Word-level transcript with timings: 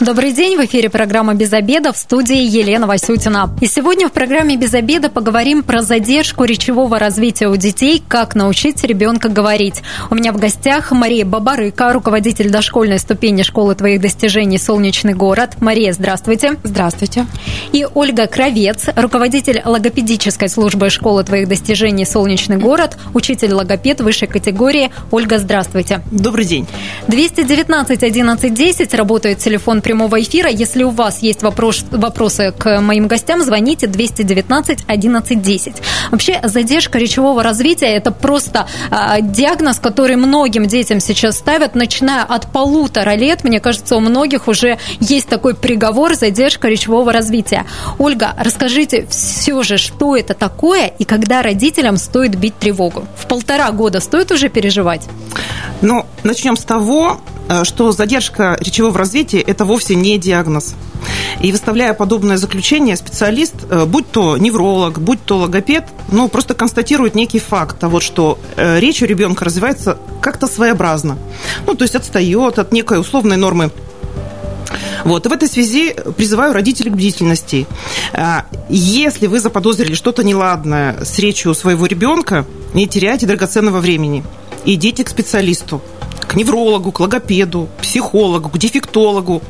Добрый 0.00 0.32
день, 0.32 0.56
в 0.56 0.64
эфире 0.64 0.90
программа 0.90 1.34
«Без 1.34 1.52
обеда» 1.52 1.92
в 1.92 1.96
студии 1.96 2.36
Елена 2.36 2.86
Васютина. 2.86 3.50
И 3.60 3.66
сегодня 3.66 4.06
в 4.06 4.12
программе 4.12 4.56
«Без 4.56 4.72
обеда» 4.72 5.10
поговорим 5.10 5.64
про 5.64 5.82
задержку 5.82 6.44
речевого 6.44 7.00
развития 7.00 7.48
у 7.48 7.56
детей, 7.56 8.00
как 8.06 8.36
научить 8.36 8.84
ребенка 8.84 9.28
говорить. 9.28 9.82
У 10.08 10.14
меня 10.14 10.32
в 10.32 10.36
гостях 10.36 10.92
Мария 10.92 11.24
Бабарыка, 11.24 11.92
руководитель 11.92 12.48
дошкольной 12.48 13.00
ступени 13.00 13.42
школы 13.42 13.74
твоих 13.74 14.00
достижений 14.00 14.58
«Солнечный 14.58 15.14
город». 15.14 15.56
Мария, 15.58 15.92
здравствуйте. 15.92 16.58
Здравствуйте. 16.62 17.26
И 17.72 17.84
Ольга 17.92 18.28
Кровец, 18.28 18.86
руководитель 18.94 19.62
логопедической 19.64 20.48
службы 20.48 20.90
школы 20.90 21.24
твоих 21.24 21.48
достижений 21.48 22.04
«Солнечный 22.04 22.58
город», 22.58 22.96
учитель 23.14 23.52
логопед 23.52 24.00
высшей 24.00 24.28
категории. 24.28 24.92
Ольга, 25.10 25.38
здравствуйте. 25.38 26.02
Добрый 26.12 26.44
день. 26.44 26.68
219 27.08 28.04
11 28.04 28.54
10 28.54 28.94
работает 28.94 29.38
телефон 29.38 29.82
прямого 29.88 30.20
эфира. 30.20 30.50
Если 30.50 30.82
у 30.82 30.90
вас 30.90 31.22
есть 31.22 31.42
вопрос, 31.42 31.82
вопросы 31.90 32.52
к 32.52 32.82
моим 32.82 33.08
гостям, 33.08 33.42
звоните 33.42 33.86
219 33.86 34.80
11 34.86 35.40
10. 35.40 35.76
Вообще, 36.10 36.40
задержка 36.44 36.98
речевого 36.98 37.42
развития– 37.42 37.86
это 37.96 38.10
просто 38.10 38.66
э, 38.90 39.22
диагноз, 39.22 39.78
который 39.78 40.16
многим 40.16 40.66
детям 40.66 41.00
сейчас 41.00 41.38
ставят, 41.38 41.74
начиная 41.74 42.22
от 42.24 42.52
полутора 42.52 43.14
лет. 43.14 43.44
Мне 43.44 43.60
кажется, 43.60 43.96
у 43.96 44.00
многих 44.00 44.46
уже 44.46 44.76
есть 45.00 45.26
такой 45.26 45.54
приговор– 45.54 46.14
задержка 46.14 46.68
речевого 46.68 47.10
развития. 47.10 47.64
Ольга, 47.98 48.34
расскажите 48.36 49.06
все 49.08 49.62
же, 49.62 49.78
что 49.78 50.16
это 50.16 50.34
такое 50.34 50.88
и 50.98 51.06
когда 51.06 51.40
родителям 51.40 51.96
стоит 51.96 52.34
бить 52.36 52.58
тревогу? 52.58 53.06
В 53.16 53.26
полтора 53.26 53.72
года 53.72 54.00
стоит 54.00 54.30
уже 54.32 54.50
переживать? 54.50 55.08
Ну, 55.80 56.04
начнем 56.24 56.58
с 56.58 56.64
того, 56.64 57.20
Э, 57.48 57.64
что 57.64 57.92
задержка 57.92 58.56
речевого 58.60 58.98
развития– 58.98 59.40
это 59.46 59.64
вовсе 59.64 59.77
не 59.94 60.18
диагноз. 60.18 60.74
И 61.40 61.52
выставляя 61.52 61.94
подобное 61.94 62.36
заключение, 62.36 62.96
специалист, 62.96 63.54
э, 63.70 63.84
будь 63.84 64.10
то 64.10 64.36
невролог, 64.36 65.00
будь 65.00 65.22
то 65.24 65.38
логопед, 65.38 65.84
ну, 66.10 66.28
просто 66.28 66.54
констатирует 66.54 67.14
некий 67.14 67.38
факт 67.38 67.78
того, 67.78 68.00
что 68.00 68.38
э, 68.56 68.80
речь 68.80 69.02
у 69.02 69.06
ребенка 69.06 69.44
развивается 69.44 69.98
как-то 70.20 70.46
своеобразно. 70.46 71.18
Ну, 71.66 71.74
то 71.74 71.84
есть 71.84 71.94
отстает 71.94 72.58
от 72.58 72.72
некой 72.72 73.00
условной 73.00 73.36
нормы 73.36 73.70
вот. 75.04 75.24
И 75.24 75.28
в 75.28 75.32
этой 75.32 75.48
связи 75.48 75.94
призываю 76.16 76.52
родителей 76.52 76.90
к 76.90 76.94
бдительности. 76.94 77.66
Если 78.68 79.26
вы 79.26 79.40
заподозрили 79.40 79.94
что-то 79.94 80.24
неладное 80.24 81.02
с 81.04 81.18
речью 81.18 81.54
своего 81.54 81.86
ребенка, 81.86 82.44
не 82.74 82.86
теряйте 82.86 83.26
драгоценного 83.26 83.80
времени. 83.80 84.24
Идите 84.64 85.04
к 85.04 85.08
специалисту 85.08 85.80
к 86.28 86.34
неврологу, 86.34 86.92
к 86.92 87.00
логопеду, 87.00 87.68
психологу, 87.80 88.50
к 88.50 88.58
дефектологу. 88.58 89.42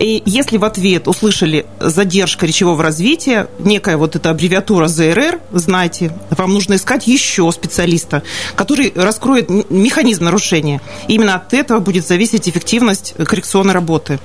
И 0.00 0.22
если 0.24 0.56
в 0.56 0.64
ответ 0.64 1.06
услышали 1.06 1.66
задержка 1.78 2.46
речевого 2.46 2.82
развития, 2.82 3.48
некая 3.58 3.96
вот 3.98 4.16
эта 4.16 4.30
аббревиатура 4.30 4.88
ЗРР, 4.88 5.40
знайте, 5.52 6.12
вам 6.30 6.54
нужно 6.54 6.74
искать 6.74 7.06
еще 7.06 7.52
специалиста, 7.52 8.22
который 8.54 8.92
раскроет 8.96 9.50
механизм 9.70 10.24
нарушения. 10.24 10.80
И 11.06 11.14
именно 11.14 11.34
от 11.34 11.52
этого 11.52 11.80
будет 11.80 12.06
зависеть 12.06 12.48
эффективность 12.48 13.14
коррекционной 13.16 13.74
работы. 13.74 14.18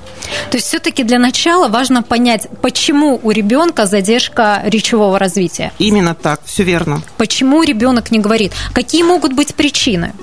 То 0.50 0.58
есть 0.58 0.68
все-таки 0.68 1.04
для 1.04 1.20
начала 1.20 1.68
важно 1.68 2.04
понять, 2.04 2.48
почему 2.62 3.20
у 3.22 3.32
ребенка 3.32 3.86
задержка 3.86 4.62
речевого 4.64 5.20
развития. 5.20 5.74
Именно 5.78 6.16
так, 6.16 6.40
все 6.46 6.64
верно. 6.64 7.02
Почему 7.18 7.64
ребенок 7.64 8.12
не 8.12 8.20
говорит? 8.20 8.54
Какие 8.74 9.04
могут 9.04 9.34
быть 9.34 9.56
причины? 9.56 10.14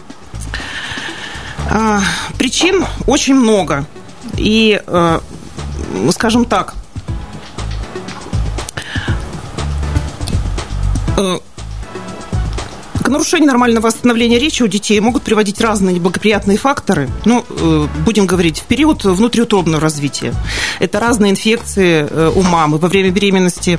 А, 1.70 2.00
причин 2.38 2.84
очень 3.06 3.34
много. 3.34 3.84
И, 4.36 4.80
э, 4.86 5.20
скажем 6.12 6.44
так, 6.44 6.74
э, 11.16 11.38
к 13.02 13.08
нарушению 13.08 13.48
нормального 13.48 13.86
восстановления 13.86 14.38
речи 14.38 14.62
у 14.62 14.66
детей 14.66 14.98
могут 15.00 15.22
приводить 15.22 15.60
разные 15.60 15.94
неблагоприятные 15.94 16.56
факторы. 16.56 17.10
Ну, 17.24 17.44
э, 17.48 17.86
будем 18.04 18.26
говорить, 18.26 18.60
в 18.60 18.64
период 18.64 19.04
внутриутробного 19.04 19.80
развития. 19.80 20.34
Это 20.78 21.00
разные 21.00 21.32
инфекции 21.32 22.30
у 22.30 22.42
мамы 22.42 22.78
во 22.78 22.88
время 22.88 23.10
беременности, 23.10 23.78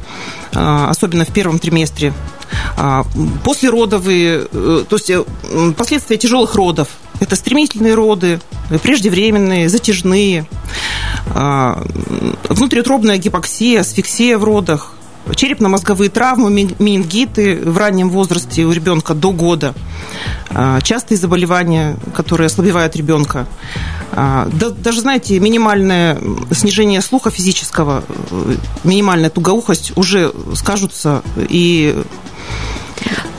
особенно 0.52 1.26
в 1.26 1.34
первом 1.34 1.60
триместре. 1.60 2.14
А, 2.78 3.06
послеродовые, 3.44 4.46
то 4.46 4.88
есть 4.92 5.12
последствия 5.78 6.18
тяжелых 6.18 6.56
родов– 6.56 6.90
это 7.20 7.36
стремительные 7.36 7.94
роды, 7.94 8.40
преждевременные, 8.84 9.70
затяжные, 9.70 10.46
а, 11.34 11.84
внутриутробная 12.48 13.18
гипоксия, 13.18 13.82
асфиксия 13.82 14.38
в 14.38 14.44
родах, 14.44 14.94
черепно-мозговые 15.36 16.10
травмы, 16.10 16.50
менингиты 16.80 17.58
в 17.58 17.78
раннем 17.78 18.10
возрасте 18.10 18.64
у 18.64 18.72
ребенка 18.72 19.14
до 19.14 19.32
года, 19.32 19.74
а, 20.50 20.82
частые 20.82 21.18
заболевания, 21.18 21.98
которые 22.16 22.48
ослабевают 22.48 22.96
ребенка. 22.96 23.48
А, 24.12 24.48
даже, 24.52 25.02
знаете, 25.02 25.40
минимальное 25.40 26.20
снижение 26.52 27.02
слуха 27.02 27.30
физического, 27.30 28.04
минимальная 28.84 29.30
тугоухость 29.30 29.94
уже 29.96 30.34
скажутся 30.56 31.22
и 31.38 32.04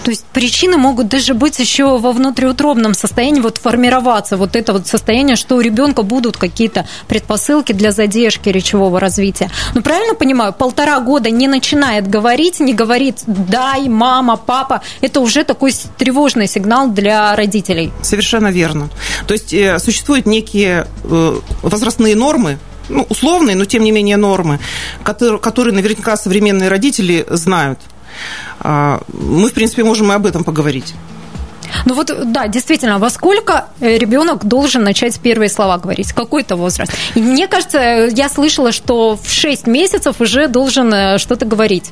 то 0.04 0.10
есть 0.10 0.24
причины 0.32 0.76
могут 0.76 1.08
даже 1.08 1.34
быть 1.34 1.58
еще 1.58 1.98
во 1.98 2.12
внутриутробном 2.12 2.94
состоянии, 2.94 3.40
вот 3.40 3.58
формироваться, 3.58 4.36
вот 4.36 4.56
это 4.56 4.72
вот 4.72 4.86
состояние, 4.86 5.36
что 5.36 5.56
у 5.56 5.60
ребенка 5.60 6.02
будут 6.02 6.36
какие-то 6.36 6.86
предпосылки 7.08 7.72
для 7.72 7.92
задержки 7.92 8.48
речевого 8.48 9.00
развития. 9.00 9.50
Ну, 9.74 9.82
правильно 9.82 10.14
понимаю, 10.14 10.52
полтора 10.52 11.00
года 11.00 11.30
не 11.30 11.48
начинает 11.48 12.08
говорить, 12.08 12.60
не 12.60 12.74
говорит 12.74 13.22
«дай», 13.26 13.88
«мама», 13.88 14.36
«папа», 14.36 14.82
это 15.00 15.20
уже 15.20 15.44
такой 15.44 15.72
тревожный 15.98 16.46
сигнал 16.46 16.88
для 16.88 17.34
родителей. 17.36 17.92
Совершенно 18.02 18.48
верно. 18.48 18.88
То 19.26 19.34
есть 19.34 19.52
э, 19.52 19.78
существуют 19.78 20.26
некие 20.26 20.86
э, 21.04 21.40
возрастные 21.62 22.16
нормы, 22.16 22.58
ну, 22.88 23.06
условные, 23.08 23.56
но 23.56 23.64
тем 23.64 23.84
не 23.84 23.92
менее 23.92 24.16
нормы, 24.16 24.58
которые, 25.02 25.38
которые 25.38 25.74
наверняка 25.74 26.16
современные 26.16 26.68
родители 26.68 27.24
знают. 27.30 27.78
А, 28.60 29.00
мы, 29.12 29.48
в 29.48 29.52
принципе, 29.52 29.84
можем 29.84 30.10
и 30.12 30.14
об 30.14 30.26
этом 30.26 30.44
поговорить. 30.44 30.94
Ну 31.84 31.94
вот, 31.94 32.10
да, 32.32 32.48
действительно, 32.48 32.98
во 32.98 33.10
сколько 33.10 33.68
э, 33.80 33.98
ребенок 33.98 34.44
должен 34.44 34.82
начать 34.82 35.18
первые 35.20 35.48
слова 35.48 35.78
говорить? 35.78 36.12
Какой-то 36.12 36.56
возраст? 36.56 36.92
И 37.14 37.20
мне 37.20 37.48
кажется, 37.48 38.08
я 38.12 38.28
слышала, 38.28 38.72
что 38.72 39.16
в 39.16 39.30
6 39.30 39.66
месяцев 39.66 40.20
уже 40.20 40.48
должен 40.48 40.92
э, 40.92 41.18
что-то 41.18 41.46
говорить. 41.46 41.90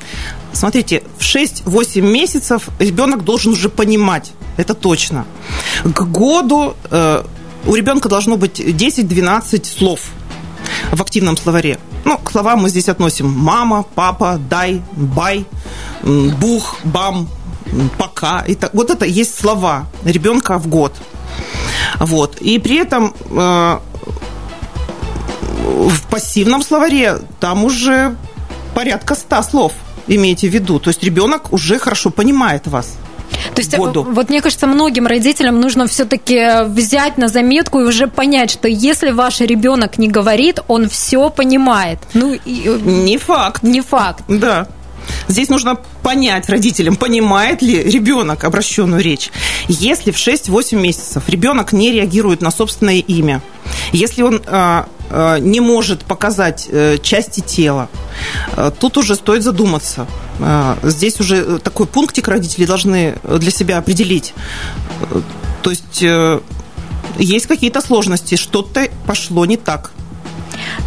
Смотрите, 0.52 1.02
в 1.18 1.22
6-8 1.22 2.00
месяцев 2.00 2.68
ребенок 2.78 3.24
должен 3.24 3.52
уже 3.52 3.68
понимать, 3.68 4.32
это 4.56 4.74
точно. 4.74 5.24
К 5.84 6.02
году 6.02 6.74
э, 6.90 7.22
у 7.66 7.74
ребенка 7.74 8.08
должно 8.08 8.36
быть 8.36 8.60
10-12 8.60 9.64
слов 9.64 10.00
в 10.92 11.00
активном 11.02 11.36
словаре. 11.36 11.78
Ну, 12.08 12.16
к 12.16 12.30
словам 12.30 12.62
мы 12.62 12.70
здесь 12.70 12.88
относим 12.88 13.28
мама, 13.28 13.84
папа, 13.94 14.40
дай, 14.48 14.80
бай, 14.92 15.44
бух, 16.02 16.76
бам, 16.82 17.28
пока. 17.98 18.42
И 18.48 18.54
так, 18.54 18.72
вот 18.72 18.88
это 18.88 19.04
есть 19.04 19.38
слова 19.38 19.84
ребенка 20.04 20.58
в 20.58 20.68
год. 20.68 20.94
Вот. 22.00 22.38
И 22.40 22.58
при 22.58 22.76
этом 22.76 23.12
э, 23.30 23.78
в 25.66 26.02
пассивном 26.10 26.62
словаре 26.62 27.18
там 27.40 27.64
уже 27.64 28.16
порядка 28.74 29.14
ста 29.14 29.42
слов 29.42 29.74
имейте 30.06 30.48
в 30.48 30.54
виду. 30.54 30.78
То 30.78 30.88
есть 30.88 31.02
ребенок 31.02 31.52
уже 31.52 31.78
хорошо 31.78 32.08
понимает 32.08 32.66
вас. 32.68 32.96
То 33.54 33.60
есть, 33.60 33.76
воду. 33.76 34.06
вот 34.08 34.28
мне 34.28 34.40
кажется, 34.40 34.66
многим 34.66 35.06
родителям 35.06 35.60
нужно 35.60 35.86
все-таки 35.86 36.64
взять 36.66 37.18
на 37.18 37.28
заметку 37.28 37.80
и 37.80 37.84
уже 37.84 38.06
понять, 38.06 38.50
что 38.50 38.68
если 38.68 39.10
ваш 39.10 39.40
ребенок 39.40 39.98
не 39.98 40.08
говорит, 40.08 40.60
он 40.68 40.88
все 40.88 41.30
понимает. 41.30 41.98
Ну, 42.14 42.34
и... 42.34 42.62
Э, 42.66 42.78
не 42.82 43.18
факт. 43.18 43.62
Не 43.62 43.80
факт. 43.80 44.24
Да. 44.28 44.68
Здесь 45.26 45.48
нужно 45.48 45.76
понять 46.02 46.48
родителям, 46.48 46.96
понимает 46.96 47.62
ли 47.62 47.82
ребенок 47.82 48.44
обращенную 48.44 49.02
речь. 49.02 49.30
Если 49.68 50.10
в 50.10 50.16
6-8 50.16 50.76
месяцев 50.76 51.28
ребенок 51.28 51.72
не 51.72 51.92
реагирует 51.92 52.40
на 52.40 52.50
собственное 52.50 52.98
имя, 52.98 53.42
если 53.92 54.22
он 54.22 54.36
э, 54.36 54.40
э, 54.46 54.84
не 55.40 55.60
может 55.60 56.04
показать 56.04 56.68
э, 56.70 56.98
части 57.02 57.40
тела, 57.40 57.88
э, 58.56 58.70
тут 58.78 58.96
уже 58.96 59.14
стоит 59.14 59.42
задуматься. 59.42 60.06
Э, 60.38 60.76
здесь 60.82 61.20
уже 61.20 61.58
такой 61.58 61.86
пунктик 61.86 62.28
родители 62.28 62.66
должны 62.66 63.16
для 63.24 63.50
себя 63.50 63.78
определить. 63.78 64.34
Э, 65.10 65.20
то 65.62 65.70
есть 65.70 66.02
э, 66.02 66.40
есть 67.18 67.46
какие-то 67.46 67.80
сложности, 67.80 68.36
что-то 68.36 68.88
пошло 69.06 69.46
не 69.46 69.56
так. 69.56 69.92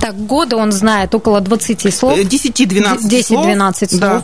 Так, 0.02 0.16
года 0.26 0.58
он 0.58 0.72
знает 0.72 1.14
около 1.14 1.42
20 1.42 1.94
слов. 1.94 2.18
10-12 2.18 3.02
10-12 3.08 3.90
слов. 3.90 4.00
Да. 4.00 4.24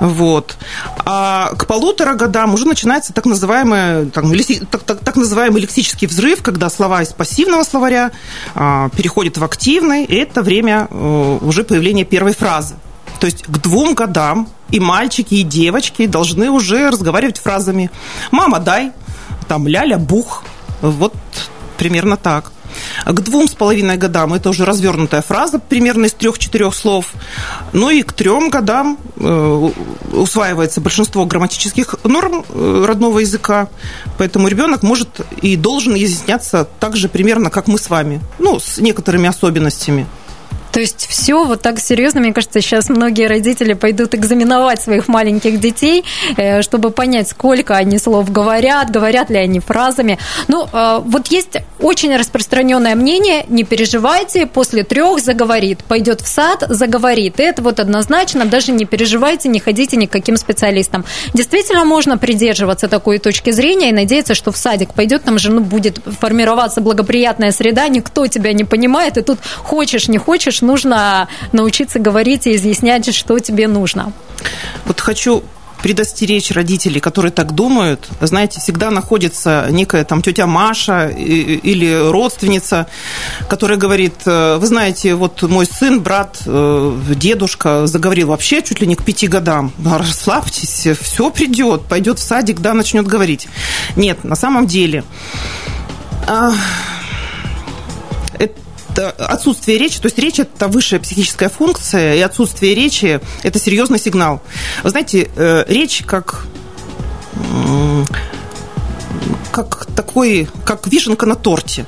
Вот. 0.00 0.56
А 1.04 1.52
к 1.58 1.66
полутора 1.66 2.14
годам 2.14 2.54
уже 2.54 2.66
начинается 2.66 3.12
так 3.12 3.26
называемый, 3.26 4.10
так, 4.10 4.24
так, 4.70 4.82
так, 4.84 5.00
так 5.00 5.16
называемый 5.16 5.60
лексический 5.60 6.06
взрыв, 6.06 6.42
когда 6.42 6.70
слова 6.70 7.02
из 7.02 7.08
пассивного 7.08 7.64
словаря 7.64 8.12
а, 8.54 8.90
переходят 8.90 9.38
в 9.38 9.44
активный, 9.44 10.04
и 10.04 10.14
это 10.14 10.42
время 10.42 10.86
а, 10.88 11.38
уже 11.42 11.64
появления 11.64 12.04
первой 12.04 12.32
фразы. 12.32 12.76
То 13.18 13.26
есть 13.26 13.42
к 13.42 13.58
двум 13.58 13.94
годам 13.94 14.48
и 14.70 14.78
мальчики, 14.78 15.34
и 15.34 15.42
девочки 15.42 16.06
должны 16.06 16.48
уже 16.48 16.90
разговаривать 16.90 17.38
фразами 17.38 17.90
«мама, 18.30 18.60
дай», 18.60 18.92
там 19.48 19.66
«ляля, 19.66 19.98
бух». 19.98 20.44
Вот 20.80 21.14
примерно 21.76 22.16
так. 22.16 22.52
К 23.04 23.20
двум 23.20 23.48
с 23.48 23.54
половиной 23.54 23.96
годам 23.96 24.34
это 24.34 24.50
уже 24.50 24.64
развернутая 24.64 25.22
фраза, 25.22 25.58
примерно 25.58 26.06
из 26.06 26.12
трех-четырех 26.12 26.74
слов. 26.74 27.12
Ну 27.72 27.90
и 27.90 28.02
к 28.02 28.12
трем 28.12 28.50
годам 28.50 28.98
э, 29.16 29.70
усваивается 30.12 30.80
большинство 30.80 31.24
грамматических 31.26 31.96
норм 32.04 32.44
э, 32.48 32.84
родного 32.86 33.20
языка, 33.20 33.68
поэтому 34.16 34.48
ребенок 34.48 34.82
может 34.82 35.20
и 35.42 35.56
должен 35.56 35.94
изъясняться 35.94 36.68
так 36.78 36.96
же 36.96 37.08
примерно, 37.08 37.50
как 37.50 37.68
мы 37.68 37.78
с 37.78 37.90
вами, 37.90 38.20
ну, 38.38 38.60
с 38.60 38.78
некоторыми 38.78 39.28
особенностями. 39.28 40.06
То 40.72 40.80
есть 40.80 41.06
все 41.08 41.44
вот 41.44 41.62
так 41.62 41.80
серьезно, 41.80 42.20
мне 42.20 42.32
кажется, 42.32 42.60
сейчас 42.60 42.88
многие 42.88 43.26
родители 43.26 43.72
пойдут 43.72 44.14
экзаменовать 44.14 44.80
своих 44.80 45.08
маленьких 45.08 45.60
детей, 45.60 46.04
э, 46.36 46.62
чтобы 46.62 46.90
понять, 46.90 47.28
сколько 47.28 47.76
они 47.76 47.98
слов 47.98 48.30
говорят, 48.30 48.90
говорят 48.90 49.30
ли 49.30 49.36
они 49.36 49.60
фразами. 49.60 50.18
Ну, 50.48 50.68
э, 50.72 51.00
вот 51.04 51.28
есть 51.28 51.58
очень 51.80 52.16
распространенное 52.16 52.94
мнение, 52.94 53.44
не 53.48 53.64
переживайте, 53.64 54.46
после 54.46 54.84
трех 54.84 55.20
заговорит, 55.20 55.84
пойдет 55.84 56.20
в 56.20 56.26
сад, 56.26 56.64
заговорит. 56.68 57.40
И 57.40 57.42
это 57.42 57.62
вот 57.62 57.80
однозначно, 57.80 58.44
даже 58.44 58.72
не 58.72 58.84
переживайте, 58.84 59.48
не 59.48 59.60
ходите 59.60 59.96
никаким 59.96 60.36
специалистам. 60.36 61.04
Действительно, 61.34 61.84
можно 61.84 62.18
придерживаться 62.18 62.88
такой 62.88 63.18
точки 63.18 63.50
зрения 63.50 63.90
и 63.90 63.92
надеяться, 63.92 64.34
что 64.34 64.52
в 64.52 64.56
садик 64.56 64.94
пойдет, 64.94 65.24
там 65.24 65.38
же 65.38 65.50
ну, 65.50 65.60
будет 65.60 66.00
формироваться 66.20 66.80
благоприятная 66.80 67.52
среда, 67.52 67.88
никто 67.88 68.26
тебя 68.26 68.52
не 68.52 68.64
понимает, 68.64 69.18
и 69.18 69.22
тут 69.22 69.38
хочешь, 69.58 70.08
не 70.08 70.18
хочешь, 70.18 70.57
хочешь, 70.58 70.62
нужно 70.62 71.28
научиться 71.52 71.98
говорить 71.98 72.46
и 72.46 72.56
изъяснять, 72.56 73.14
что 73.14 73.38
тебе 73.38 73.68
нужно. 73.68 74.12
Вот 74.86 75.00
хочу 75.00 75.42
предостеречь 75.82 76.50
родителей, 76.50 77.00
которые 77.00 77.30
так 77.30 77.52
думают. 77.52 78.08
Знаете, 78.20 78.58
всегда 78.58 78.90
находится 78.90 79.68
некая 79.70 80.04
там 80.04 80.22
тетя 80.22 80.46
Маша 80.46 81.06
или 81.06 82.10
родственница, 82.10 82.86
которая 83.48 83.78
говорит, 83.78 84.14
«Э, 84.26 84.56
вы 84.58 84.66
знаете, 84.66 85.14
вот 85.14 85.42
мой 85.42 85.66
сын, 85.66 86.00
брат, 86.00 86.42
э, 86.46 86.96
дедушка 87.14 87.86
заговорил 87.86 88.28
вообще 88.28 88.60
чуть 88.62 88.80
ли 88.80 88.88
не 88.88 88.96
к 88.96 89.04
пяти 89.04 89.28
годам. 89.28 89.72
Расслабьтесь, 89.84 90.88
все 91.00 91.30
придет, 91.30 91.82
пойдет 91.82 92.18
в 92.18 92.22
садик, 92.22 92.58
да, 92.58 92.74
начнет 92.74 93.06
говорить. 93.06 93.46
Нет, 93.94 94.24
на 94.24 94.34
самом 94.34 94.66
деле 94.66 95.04
это 96.22 96.52
отсутствие 98.98 99.78
речи, 99.78 100.00
то 100.00 100.06
есть 100.06 100.18
речь– 100.18 100.38
это 100.40 100.68
высшая 100.68 100.98
психическая 101.00 101.48
функция, 101.48 102.14
и 102.14 102.20
отсутствие 102.20 102.74
речи– 102.74 103.20
это 103.42 103.58
серьезный 103.58 103.98
сигнал. 103.98 104.42
Вы 104.82 104.90
знаете, 104.90 105.30
э, 105.36 105.64
речь 105.68 106.02
как 106.06 106.46
как 109.52 109.86
такой, 109.86 110.48
как 110.64 110.86
вишенка 110.86 111.26
на 111.26 111.34
торте. 111.34 111.86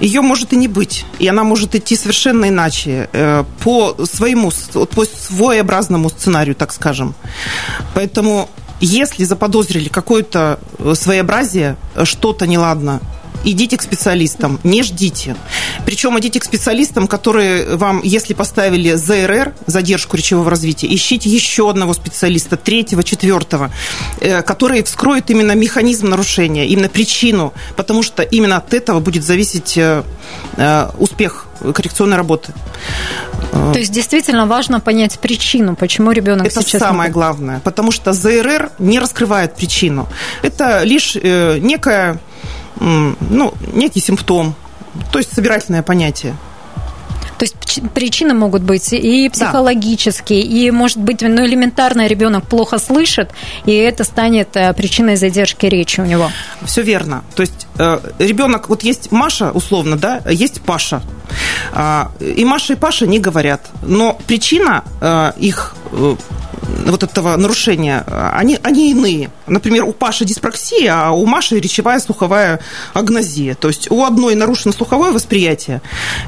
Ее 0.00 0.22
может 0.22 0.52
и 0.52 0.56
не 0.56 0.68
быть, 0.68 1.04
и 1.18 1.28
она 1.28 1.44
может 1.44 1.74
идти 1.74 1.96
совершенно 1.96 2.48
иначе, 2.48 3.08
э, 3.12 3.44
по 3.62 3.96
своему, 4.06 4.50
по 4.72 5.04
своеобразному 5.04 6.08
сценарию, 6.08 6.54
так 6.54 6.72
скажем. 6.72 7.14
Поэтому 7.94 8.48
если 8.80 9.24
заподозрили 9.24 9.88
какое-то 9.88 10.58
своеобразие, 10.94 11.76
что-то 12.04 12.46
неладно, 12.46 13.00
идите 13.46 13.76
к 13.76 13.82
специалистам, 13.82 14.60
не 14.64 14.82
ждите. 14.82 15.36
Причем 15.86 16.18
идите 16.18 16.40
к 16.40 16.44
специалистам, 16.44 17.06
которые 17.06 17.76
вам, 17.76 18.00
если 18.02 18.34
поставили 18.34 18.94
ЗРР, 18.94 19.54
задержку 19.66 20.16
речевого 20.16 20.50
развития, 20.50 20.92
ищите 20.92 21.30
еще 21.30 21.70
одного 21.70 21.94
специалиста, 21.94 22.56
третьего, 22.56 23.02
четвертого, 23.02 23.70
э, 24.20 24.42
который 24.42 24.82
вскроет 24.82 25.30
именно 25.30 25.52
механизм 25.52 26.08
нарушения, 26.08 26.66
именно 26.66 26.88
причину, 26.88 27.54
потому 27.76 28.02
что 28.02 28.22
именно 28.22 28.56
от 28.56 28.74
этого 28.74 29.00
будет 29.00 29.24
зависеть 29.24 29.78
э, 29.78 30.02
э, 30.56 30.88
успех 30.98 31.46
коррекционной 31.60 32.16
работы. 32.16 32.52
То 33.52 33.78
есть 33.78 33.92
действительно 33.92 34.46
важно 34.46 34.80
понять 34.80 35.18
причину, 35.18 35.76
почему 35.76 36.10
ребенок 36.12 36.46
Это 36.46 36.60
сейчас... 36.60 36.74
Это 36.74 36.84
самое 36.86 37.10
главное, 37.10 37.60
потому 37.60 37.92
что 37.92 38.12
ЗРР 38.12 38.72
не 38.78 38.98
раскрывает 38.98 39.54
причину. 39.54 40.08
Это 40.42 40.82
лишь 40.82 41.14
некая 41.14 42.18
ну, 42.80 43.54
некий 43.72 44.00
симптом, 44.00 44.54
то 45.12 45.18
есть 45.18 45.34
собирательное 45.34 45.82
понятие. 45.82 46.34
То 47.38 47.44
есть 47.44 47.56
причины 47.92 48.32
могут 48.32 48.62
быть 48.62 48.92
и 48.92 49.28
психологические, 49.28 50.42
да. 50.42 50.48
и, 50.48 50.70
может 50.70 50.98
быть, 50.98 51.20
ну, 51.20 51.44
элементарно 51.44 52.06
ребенок 52.06 52.46
плохо 52.46 52.78
слышит, 52.78 53.30
и 53.66 53.72
это 53.72 54.04
станет 54.04 54.56
э, 54.56 54.72
причиной 54.72 55.16
задержки 55.16 55.66
речи 55.66 56.00
у 56.00 56.06
него. 56.06 56.30
Все 56.64 56.80
верно. 56.80 57.24
То 57.34 57.42
есть 57.42 57.66
э, 57.78 57.98
ребенок, 58.18 58.70
вот 58.70 58.82
есть 58.84 59.12
Маша, 59.12 59.50
условно, 59.50 59.96
да, 59.96 60.22
есть 60.30 60.62
Паша. 60.62 61.02
А, 61.72 62.10
и 62.20 62.44
Маша 62.44 62.72
и 62.72 62.76
Паша 62.76 63.06
не 63.06 63.18
говорят. 63.18 63.60
Но 63.82 64.18
причина 64.26 64.84
э, 65.02 65.32
их 65.36 65.74
вот 66.86 67.02
этого 67.02 67.36
нарушения, 67.36 68.04
они, 68.32 68.58
они 68.62 68.90
иные. 68.90 69.30
Например, 69.46 69.84
у 69.84 69.92
Паши 69.92 70.24
диспраксия, 70.24 70.92
а 70.94 71.10
у 71.12 71.26
Маши 71.26 71.58
речевая 71.58 72.00
слуховая 72.00 72.60
агнозия. 72.94 73.54
То 73.54 73.68
есть 73.68 73.90
у 73.90 74.04
одной 74.04 74.34
нарушено 74.34 74.72
слуховое 74.72 75.12
восприятие, 75.12 75.82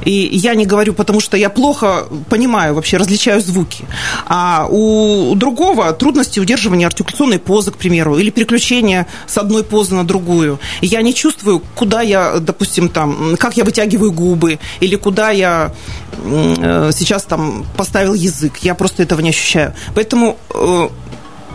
и 0.04 0.10
я 0.32 0.54
не 0.54 0.66
говорю, 0.66 0.94
потому 0.94 1.20
что 1.20 1.36
я 1.36 1.50
плохо 1.50 2.06
понимаю, 2.28 2.74
вообще 2.74 2.96
различаю 2.96 3.40
звуки. 3.40 3.84
А 4.26 4.66
у 4.70 5.34
другого 5.34 5.92
трудности 5.92 6.40
удерживания 6.40 6.86
артикуляционной 6.86 7.38
позы, 7.38 7.70
к 7.70 7.76
примеру, 7.76 8.18
или 8.18 8.30
переключения 8.30 9.06
с 9.26 9.38
одной 9.38 9.64
позы 9.64 9.94
на 9.94 10.06
другую. 10.06 10.58
Я 10.80 11.02
не 11.02 11.14
чувствую, 11.14 11.62
куда 11.74 12.02
я, 12.02 12.38
допустим, 12.38 12.88
там, 12.88 13.36
как 13.38 13.56
я 13.56 13.64
вытягиваю 13.64 14.12
губы, 14.12 14.58
или 14.80 14.96
куда 14.96 15.30
я 15.30 15.72
э, 16.12 16.90
сейчас 16.92 17.24
там 17.24 17.66
поставил 17.76 18.14
язык. 18.14 18.58
Я 18.58 18.74
просто 18.74 19.02
этого 19.02 19.20
не 19.20 19.30
ощущаю. 19.30 19.74
Поэтому 19.94 20.27
э, 20.50 20.88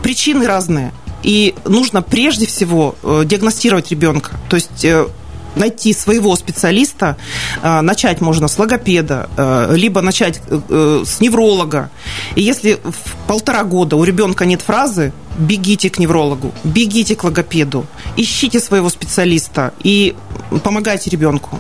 причины 0.02 0.48
разные. 0.48 0.92
И 1.24 1.56
нужно 1.66 2.02
прежде 2.02 2.46
всего 2.46 2.96
э, 3.04 3.24
диагностировать 3.26 3.92
ребенка. 3.92 4.32
То 4.50 4.56
есть 4.58 4.84
э, 4.84 5.08
найти 5.56 5.94
своего 5.94 6.36
специалиста, 6.36 7.18
э, 7.62 7.82
начать 7.82 8.22
можно 8.22 8.48
с 8.48 8.58
логопеда, 8.58 9.30
э, 9.38 9.74
либо 9.76 10.02
начать 10.02 10.42
э, 10.50 11.04
с 11.06 11.22
невролога. 11.22 11.90
И 12.36 12.42
если 12.42 12.80
в 12.84 13.28
полтора 13.28 13.64
года 13.64 13.96
у 13.96 14.04
ребенка 14.04 14.46
нет 14.46 14.62
фразы, 14.62 15.14
бегите 15.38 15.90
к 15.90 16.00
неврологу, 16.00 16.54
бегите 16.64 17.16
к 17.16 17.24
логопеду, 17.24 17.86
ищите 18.18 18.60
своего 18.60 18.90
специалиста 18.90 19.74
и 19.84 20.16
помогайте 20.64 21.10
ребенку. 21.10 21.60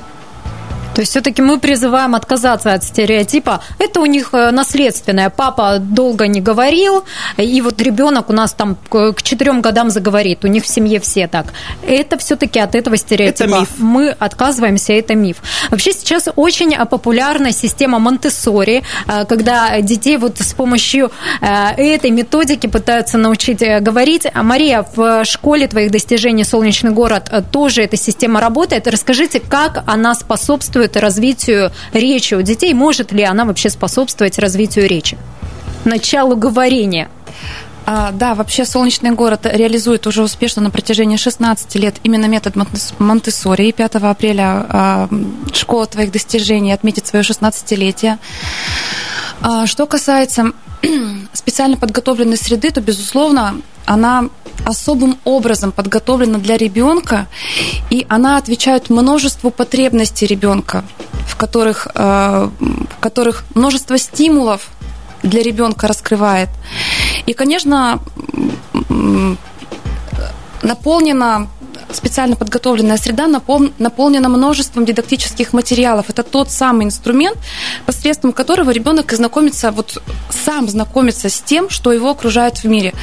То 0.93 1.01
есть 1.01 1.11
все-таки 1.11 1.41
мы 1.41 1.59
призываем 1.59 2.15
отказаться 2.15 2.73
от 2.73 2.83
стереотипа. 2.83 3.61
Это 3.79 3.99
у 3.99 4.05
них 4.05 4.29
э, 4.33 4.51
наследственное. 4.51 5.29
Папа 5.29 5.79
долго 5.79 6.27
не 6.27 6.39
говорил, 6.39 7.03
и 7.37 7.61
вот 7.61 7.81
ребенок 7.81 8.29
у 8.29 8.33
нас 8.33 8.53
там 8.53 8.77
к 8.89 9.21
четырем 9.23 9.61
годам 9.61 9.89
заговорит. 9.89 10.45
У 10.45 10.47
них 10.47 10.63
в 10.63 10.67
семье 10.67 10.99
все 10.99 11.27
так. 11.27 11.47
Это 11.87 12.17
все-таки 12.17 12.59
от 12.59 12.75
этого 12.75 12.97
стереотипа. 12.97 13.43
Это 13.43 13.59
миф. 13.59 13.69
Мы 13.77 14.09
отказываемся, 14.09 14.93
это 14.93 15.15
миф. 15.15 15.37
Вообще 15.71 15.93
сейчас 15.93 16.29
очень 16.35 16.75
популярна 16.85 17.51
система 17.51 17.99
Монтессори, 17.99 18.83
э, 19.07 19.25
когда 19.25 19.81
детей 19.81 20.17
вот 20.17 20.39
с 20.39 20.53
помощью 20.53 21.11
э, 21.41 21.71
этой 21.75 22.11
методики 22.11 22.67
пытаются 22.67 23.17
научить 23.17 23.63
говорить. 23.81 24.27
А 24.31 24.43
Мария, 24.43 24.85
в 24.95 25.25
школе 25.25 25.67
твоих 25.67 25.91
достижений 25.91 26.43
«Солнечный 26.43 26.91
город» 26.91 27.31
тоже 27.51 27.81
эта 27.81 27.97
система 27.97 28.39
работает. 28.39 28.87
Расскажите, 28.87 29.39
как 29.39 29.83
она 29.87 30.13
способствует 30.13 30.82
способствует 30.83 30.97
развитию 30.97 31.71
речи 31.93 32.35
у 32.35 32.41
детей? 32.41 32.73
Может 32.73 33.11
ли 33.11 33.23
она 33.23 33.45
вообще 33.45 33.69
способствовать 33.69 34.39
развитию 34.39 34.87
речи? 34.87 35.17
Началу 35.85 36.35
говорения. 36.35 37.09
А, 37.85 38.11
да, 38.11 38.33
вообще 38.33 38.65
«Солнечный 38.65 39.11
город» 39.11 39.45
реализует 39.45 40.07
уже 40.07 40.23
успешно 40.23 40.61
на 40.61 40.69
протяжении 40.69 41.17
16 41.17 41.75
лет 41.75 41.95
именно 42.03 42.27
метод 42.27 42.55
Монтессори. 42.99 43.71
5 43.71 43.95
апреля 43.95 44.65
а, 44.69 45.09
школа 45.53 45.85
твоих 45.85 46.11
достижений 46.11 46.73
отметит 46.73 47.07
свое 47.07 47.23
16-летие. 47.23 48.17
А, 49.43 49.67
что 49.67 49.85
касается 49.85 50.53
специально 51.33 51.75
подготовленной 51.75 52.37
среды, 52.37 52.71
то, 52.71 52.79
безусловно, 52.79 53.61
она 53.85 54.29
особым 54.65 55.17
образом 55.25 55.73
подготовлена 55.73 56.39
для 56.39 56.55
ребенка, 56.55 57.27
и 57.89 58.05
она 58.07 58.37
отвечает 58.37 58.89
множеству 58.89 59.51
потребностей 59.51 60.25
ребенка, 60.25 60.85
в 61.27 61.35
которых, 61.35 61.87
э, 61.93 62.49
в 62.59 62.99
которых 63.01 63.43
множество 63.53 63.97
стимулов 63.97 64.69
для 65.23 65.43
ребенка 65.43 65.87
раскрывает. 65.89 66.49
И, 67.25 67.33
конечно, 67.33 67.99
наполнена 70.61 71.49
специально 71.95 72.35
подготовленная 72.35 72.97
среда 72.97 73.27
наполнена 73.27 74.29
множеством 74.29 74.85
дидактических 74.85 75.53
материалов. 75.53 76.09
Это 76.09 76.23
тот 76.23 76.51
самый 76.51 76.85
инструмент, 76.85 77.37
посредством 77.85 78.33
которого 78.33 78.71
ребенок 78.71 79.11
знакомится, 79.11 79.71
вот 79.71 80.01
сам 80.29 80.67
знакомится 80.67 81.29
с 81.29 81.41
тем, 81.41 81.69
что 81.69 81.91
его 81.91 82.09
окружает 82.09 82.57
в 82.57 82.65
мире. 82.65 82.93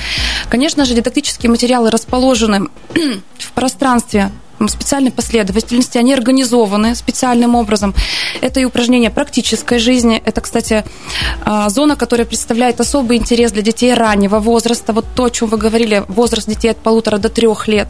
Конечно 0.48 0.84
же, 0.84 0.94
дидактические 0.94 1.50
материалы 1.50 1.90
расположены 1.90 2.68
в 3.38 3.52
пространстве 3.52 4.30
специальной 4.68 5.10
последовательности, 5.10 5.98
они 5.98 6.12
организованы 6.12 6.94
специальным 6.94 7.54
образом. 7.54 7.94
Это 8.40 8.60
и 8.60 8.64
упражнения 8.64 9.10
практической 9.10 9.78
жизни. 9.78 10.20
Это, 10.24 10.40
кстати, 10.40 10.84
а, 11.44 11.68
зона, 11.68 11.96
которая 11.96 12.26
представляет 12.26 12.80
особый 12.80 13.16
интерес 13.16 13.52
для 13.52 13.62
детей 13.62 13.94
раннего 13.94 14.38
возраста. 14.38 14.92
Вот 14.92 15.06
то, 15.14 15.24
о 15.24 15.30
чем 15.30 15.48
вы 15.48 15.56
говорили, 15.56 16.04
возраст 16.08 16.48
детей 16.48 16.70
от 16.70 16.78
полутора 16.78 17.18
до 17.18 17.28
трех 17.28 17.68
лет. 17.68 17.88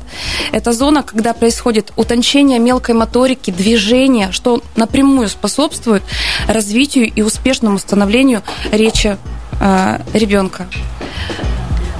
Это 0.52 0.72
зона, 0.72 1.02
когда 1.02 1.32
происходит 1.34 1.92
утончение 1.96 2.58
мелкой 2.58 2.94
моторики, 2.94 3.50
движения, 3.50 4.32
что 4.32 4.62
напрямую 4.76 5.28
способствует 5.28 6.02
развитию 6.46 7.10
и 7.12 7.22
успешному 7.22 7.78
становлению 7.78 8.42
речи 8.72 9.16
а, 9.60 10.00
ребенка. 10.14 10.66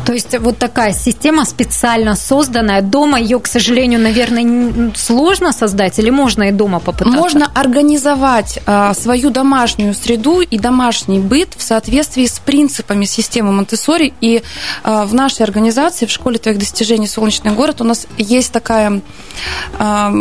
То 0.04 0.12
есть 0.12 0.38
вот 0.38 0.58
такая 0.58 0.92
система 0.92 1.44
специально 1.44 2.14
созданная 2.16 2.82
дома, 2.82 3.20
ее, 3.20 3.38
к 3.38 3.46
сожалению, 3.46 4.00
наверное, 4.00 4.92
сложно 4.94 5.52
создать 5.52 5.98
или 5.98 6.10
можно 6.10 6.44
и 6.44 6.52
дома 6.52 6.80
попытаться? 6.80 7.18
Можно 7.18 7.50
организовать 7.54 8.58
а, 8.66 8.94
свою 8.94 9.30
домашнюю 9.30 9.94
среду 9.94 10.40
и 10.40 10.58
домашний 10.58 11.18
быт 11.18 11.50
в 11.56 11.62
соответствии 11.62 12.26
с 12.26 12.38
принципами 12.38 13.04
системы 13.04 13.52
Монтессори. 13.52 14.14
И 14.20 14.42
а, 14.82 15.04
в 15.04 15.14
нашей 15.14 15.42
организации, 15.42 16.06
в 16.06 16.10
школе 16.10 16.38
твоих 16.38 16.58
достижений 16.58 17.06
«Солнечный 17.06 17.52
город» 17.52 17.80
у 17.80 17.84
нас 17.84 18.06
есть 18.16 18.52
такая 18.52 19.00
а, 19.78 20.12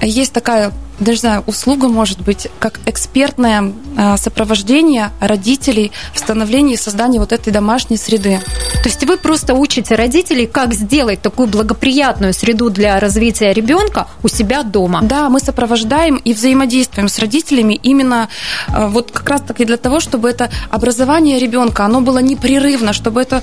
есть 0.00 0.32
такая 0.32 0.72
даже 1.02 1.20
знаю, 1.20 1.44
услуга 1.46 1.88
может 1.88 2.20
быть 2.20 2.48
как 2.58 2.80
экспертное 2.86 3.72
а, 3.96 4.16
сопровождение 4.16 5.10
родителей 5.20 5.92
в 6.14 6.18
становлении 6.18 6.74
и 6.74 6.76
создании 6.76 7.18
вот 7.18 7.32
этой 7.32 7.52
домашней 7.52 7.96
среды. 7.96 8.40
То 8.82 8.88
есть 8.88 9.04
вы 9.04 9.16
просто 9.16 9.54
учите 9.54 9.94
родителей, 9.94 10.46
как 10.46 10.74
сделать 10.74 11.20
такую 11.22 11.48
благоприятную 11.48 12.32
среду 12.32 12.70
для 12.70 12.98
развития 12.98 13.52
ребенка 13.52 14.08
у 14.22 14.28
себя 14.28 14.62
дома. 14.62 15.00
Да, 15.02 15.28
мы 15.28 15.40
сопровождаем 15.40 16.16
и 16.16 16.32
взаимодействуем 16.32 17.08
с 17.08 17.18
родителями 17.18 17.74
именно 17.82 18.28
а, 18.68 18.88
вот 18.88 19.10
как 19.10 19.28
раз 19.28 19.40
таки 19.42 19.64
для 19.64 19.76
того, 19.76 20.00
чтобы 20.00 20.30
это 20.30 20.50
образование 20.70 21.38
ребенка, 21.38 21.84
оно 21.84 22.00
было 22.00 22.18
непрерывно, 22.18 22.92
чтобы 22.92 23.22
это, 23.22 23.42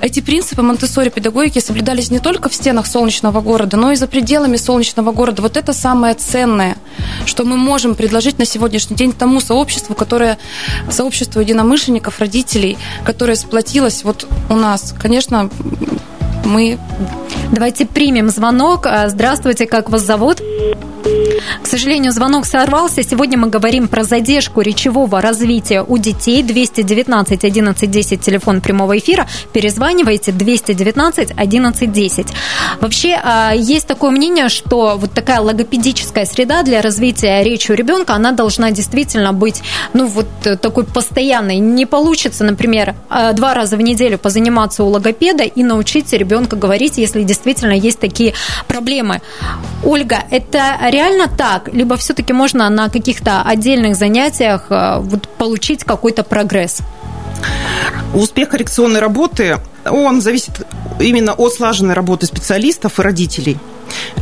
эти 0.00 0.20
принципы 0.20 0.62
Монтессори 0.62 1.10
педагогики 1.10 1.58
соблюдались 1.58 2.10
не 2.10 2.18
только 2.18 2.48
в 2.48 2.54
стенах 2.54 2.86
солнечного 2.86 3.40
города, 3.40 3.76
но 3.76 3.92
и 3.92 3.96
за 3.96 4.06
пределами 4.06 4.56
солнечного 4.56 5.12
города. 5.12 5.42
Вот 5.42 5.56
это 5.56 5.72
самое 5.72 6.14
ценное 6.14 6.76
что 7.26 7.44
мы 7.44 7.56
можем 7.56 7.94
предложить 7.94 8.38
на 8.38 8.44
сегодняшний 8.44 8.96
день 8.96 9.12
тому 9.12 9.40
сообществу, 9.40 9.94
которое, 9.94 10.38
сообществу 10.90 11.40
единомышленников, 11.40 12.20
родителей, 12.20 12.78
которое 13.04 13.36
сплотилось 13.36 14.04
вот 14.04 14.26
у 14.48 14.54
нас. 14.54 14.94
Конечно, 14.98 15.50
мы... 16.44 16.78
Давайте 17.52 17.86
примем 17.86 18.30
звонок. 18.30 18.86
Здравствуйте, 19.06 19.66
как 19.66 19.90
вас 19.90 20.02
зовут? 20.02 20.40
К 21.62 21.66
сожалению, 21.66 22.12
звонок 22.12 22.46
сорвался. 22.46 23.02
Сегодня 23.02 23.38
мы 23.38 23.48
говорим 23.48 23.88
про 23.88 24.04
задержку 24.04 24.60
речевого 24.60 25.20
развития 25.20 25.82
у 25.82 25.98
детей. 25.98 26.42
219 26.42 27.44
11 27.44 27.90
10, 27.90 28.20
телефон 28.20 28.60
прямого 28.60 28.98
эфира. 28.98 29.26
Перезванивайте 29.52 30.32
219 30.32 31.32
11 31.36 31.92
10. 31.92 32.26
Вообще, 32.80 33.20
а, 33.22 33.52
есть 33.54 33.86
такое 33.86 34.10
мнение, 34.10 34.48
что 34.48 34.96
вот 34.96 35.12
такая 35.12 35.40
логопедическая 35.40 36.24
среда 36.24 36.62
для 36.62 36.82
развития 36.82 37.42
речи 37.42 37.72
у 37.72 37.74
ребенка, 37.74 38.14
она 38.14 38.32
должна 38.32 38.70
действительно 38.70 39.32
быть, 39.32 39.62
ну, 39.92 40.06
вот 40.06 40.26
такой 40.60 40.84
постоянной. 40.84 41.58
Не 41.58 41.86
получится, 41.86 42.44
например, 42.44 42.94
а, 43.08 43.32
два 43.32 43.54
раза 43.54 43.76
в 43.76 43.80
неделю 43.80 44.18
позаниматься 44.18 44.84
у 44.84 44.88
логопеда 44.88 45.44
и 45.44 45.62
научить 45.62 46.12
ребенка 46.12 46.56
говорить, 46.56 46.98
если 46.98 47.22
действительно 47.22 47.72
есть 47.72 47.98
такие 47.98 48.34
проблемы. 48.68 49.20
Ольга, 49.84 50.18
это 50.30 50.78
реально 50.90 51.29
так? 51.36 51.68
Либо 51.72 51.96
все-таки 51.96 52.32
можно 52.32 52.68
на 52.68 52.88
каких-то 52.88 53.42
отдельных 53.42 53.96
занятиях 53.96 54.66
э, 54.70 54.98
вот, 55.00 55.28
получить 55.28 55.84
какой-то 55.84 56.22
прогресс? 56.22 56.78
Успех 58.14 58.50
коррекционной 58.50 59.00
работы, 59.00 59.58
он 59.88 60.20
зависит 60.20 60.66
именно 60.98 61.32
от 61.32 61.54
слаженной 61.54 61.94
работы 61.94 62.26
специалистов 62.26 62.98
и 62.98 63.02
родителей. 63.02 63.58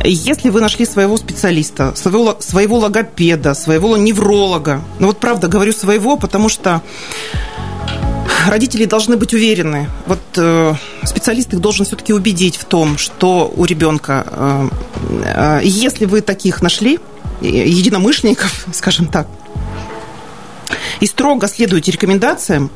Если 0.03 0.49
вы 0.49 0.61
нашли 0.61 0.85
своего 0.85 1.17
специалиста, 1.17 1.93
своего, 1.95 2.37
своего 2.39 2.79
логопеда, 2.79 3.53
своего 3.53 3.97
невролога, 3.97 4.81
ну 4.99 5.07
вот 5.07 5.19
правда 5.19 5.47
говорю 5.47 5.73
своего, 5.73 6.17
потому 6.17 6.49
что 6.49 6.81
родители 8.49 8.85
должны 8.85 9.17
быть 9.17 9.33
уверены. 9.33 9.89
Вот 10.05 10.19
э, 10.37 10.73
специалист 11.03 11.53
их 11.53 11.59
должен 11.59 11.85
все-таки 11.85 12.13
убедить 12.13 12.57
в 12.57 12.65
том, 12.65 12.97
что 12.97 13.51
у 13.55 13.65
ребенка, 13.65 14.25
э, 14.27 14.69
э, 15.23 15.61
если 15.63 16.05
вы 16.05 16.21
таких 16.21 16.61
нашли, 16.61 16.99
единомышленников, 17.41 18.65
скажем 18.73 19.07
так, 19.07 19.27
и 20.99 21.05
строго 21.05 21.47
следуйте 21.47 21.91
рекомендациям. 21.91 22.69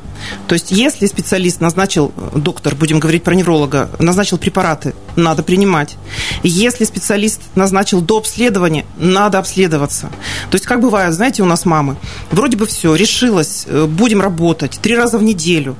То 0.48 0.54
есть, 0.54 0.70
если 0.70 1.06
специалист 1.06 1.60
назначил, 1.60 2.12
доктор, 2.34 2.74
будем 2.74 2.98
говорить 2.98 3.22
про 3.22 3.34
невролога, 3.34 3.90
назначил 3.98 4.38
препараты, 4.38 4.94
надо 5.16 5.42
принимать. 5.42 5.96
Если 6.42 6.84
специалист 6.84 7.40
назначил 7.54 8.00
до 8.00 8.18
обследования, 8.18 8.86
надо 8.96 9.38
обследоваться. 9.38 10.10
То 10.50 10.54
есть, 10.54 10.66
как 10.66 10.80
бывает, 10.80 11.14
знаете, 11.14 11.42
у 11.42 11.46
нас 11.46 11.64
мамы, 11.64 11.96
вроде 12.30 12.56
бы 12.56 12.66
все, 12.66 12.94
решилась, 12.94 13.64
э, 13.66 13.86
будем 13.86 14.20
работать 14.20 14.78
три 14.82 14.96
раза 14.96 15.18
в 15.18 15.22
неделю. 15.22 15.76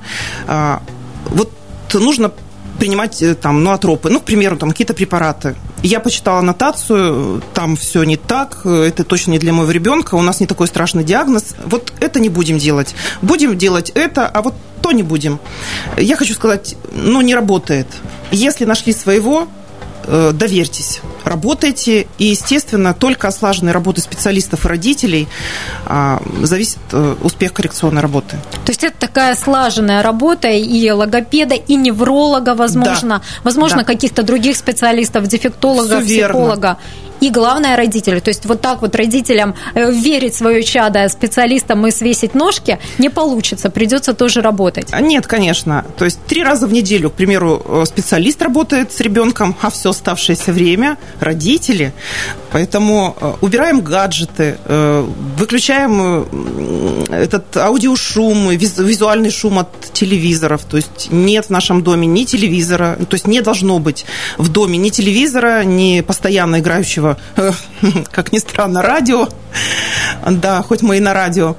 А, 0.47 0.81
вот 1.29 1.51
нужно 1.93 2.31
принимать 2.79 3.21
э, 3.21 3.35
там, 3.35 3.63
ну, 3.63 3.71
атропы, 3.71 4.09
ну, 4.09 4.19
к 4.19 4.23
примеру, 4.23 4.57
там 4.57 4.71
какие-то 4.71 4.93
препараты. 4.93 5.55
Я 5.83 5.99
почитала 5.99 6.39
аннотацию, 6.39 7.41
там 7.53 7.75
все 7.75 8.03
не 8.03 8.17
так, 8.17 8.61
э, 8.65 8.83
это 8.87 9.03
точно 9.03 9.31
не 9.31 9.39
для 9.39 9.53
моего 9.53 9.71
ребенка, 9.71 10.15
у 10.15 10.21
нас 10.21 10.39
не 10.39 10.47
такой 10.47 10.67
страшный 10.67 11.03
диагноз. 11.03 11.55
Вот 11.65 11.93
это 11.99 12.19
не 12.19 12.29
будем 12.29 12.57
делать. 12.57 12.95
Будем 13.21 13.57
делать 13.57 13.91
это, 13.95 14.27
а 14.27 14.41
вот 14.41 14.55
то 14.81 14.91
не 14.91 15.03
будем. 15.03 15.39
Я 15.97 16.15
хочу 16.15 16.33
сказать, 16.33 16.75
ну, 16.93 17.21
не 17.21 17.33
работает. 17.33 17.87
Если 18.31 18.65
нашли 18.65 18.93
своего, 18.93 19.47
Э, 20.07 20.31
доверьтесь, 20.33 21.01
работайте. 21.23 22.07
И, 22.17 22.25
естественно, 22.25 22.93
только 22.93 23.27
от 23.27 23.35
слаженной 23.35 23.71
работы 23.71 24.01
специалистов 24.01 24.65
и 24.65 24.67
родителей 24.67 25.27
а, 25.85 26.21
зависит 26.43 26.77
э, 26.91 27.15
успех 27.21 27.53
коррекционной 27.53 28.01
работы. 28.01 28.37
То 28.65 28.71
есть 28.71 28.83
это 28.83 28.95
такая 28.99 29.35
слаженная 29.35 30.03
работа 30.03 30.47
и 30.47 30.89
логопеда, 30.91 31.55
и 31.55 31.75
невролога, 31.75 32.53
возможно, 32.53 33.19
да. 33.19 33.21
возможно, 33.43 33.79
да. 33.79 33.83
каких-то 33.83 34.23
других 34.23 34.57
специалистов, 34.57 35.27
дефектолога, 35.27 36.01
Все 36.01 36.27
психолога. 36.27 36.67
Верно 36.67 36.79
и 37.25 37.29
главное 37.31 37.75
родители. 37.75 38.19
То 38.19 38.29
есть 38.29 38.45
вот 38.45 38.61
так 38.61 38.81
вот 38.81 38.95
родителям 38.95 39.55
э, 39.73 39.91
верить 39.91 40.35
свое 40.35 40.61
чадо 40.63 41.09
специалистам 41.09 41.87
и 41.87 41.91
свесить 41.91 42.35
ножки 42.35 42.77
не 42.99 43.09
получится, 43.09 43.69
придется 43.69 44.13
тоже 44.13 44.41
работать. 44.41 44.89
А 44.91 45.01
нет, 45.01 45.25
конечно. 45.25 45.85
То 45.97 46.05
есть 46.05 46.19
три 46.27 46.43
раза 46.43 46.67
в 46.67 46.73
неделю, 46.73 47.09
к 47.09 47.13
примеру, 47.13 47.61
э, 47.65 47.83
специалист 47.87 48.41
работает 48.41 48.91
с 48.91 48.99
ребенком, 48.99 49.55
а 49.61 49.71
все 49.71 49.89
оставшееся 49.89 50.51
время 50.51 50.97
родители. 51.19 51.93
Поэтому 52.51 53.15
э, 53.19 53.33
убираем 53.41 53.81
гаджеты, 53.81 54.57
выключаем 55.37 57.05
этот 57.11 57.57
аудиошум, 57.57 58.49
визуальный 58.49 59.31
шум 59.31 59.59
от 59.59 59.69
телевизоров. 59.93 60.63
То 60.63 60.77
есть 60.77 61.07
нет 61.11 61.45
в 61.45 61.49
нашем 61.49 61.81
доме 61.83 62.07
ни 62.07 62.23
телевизора, 62.23 62.97
то 63.09 63.15
есть 63.15 63.27
не 63.27 63.41
должно 63.41 63.79
быть 63.79 64.05
в 64.37 64.49
доме 64.49 64.77
ни 64.77 64.89
телевизора, 64.89 65.63
ни 65.63 66.01
постоянно 66.01 66.59
играющего 66.59 67.14
как 68.11 68.31
ни 68.31 68.39
странно, 68.39 68.81
радио. 68.81 69.27
Да, 70.29 70.61
хоть 70.61 70.81
мы 70.81 70.97
и 70.97 70.99
на 70.99 71.13
радио. 71.13 71.55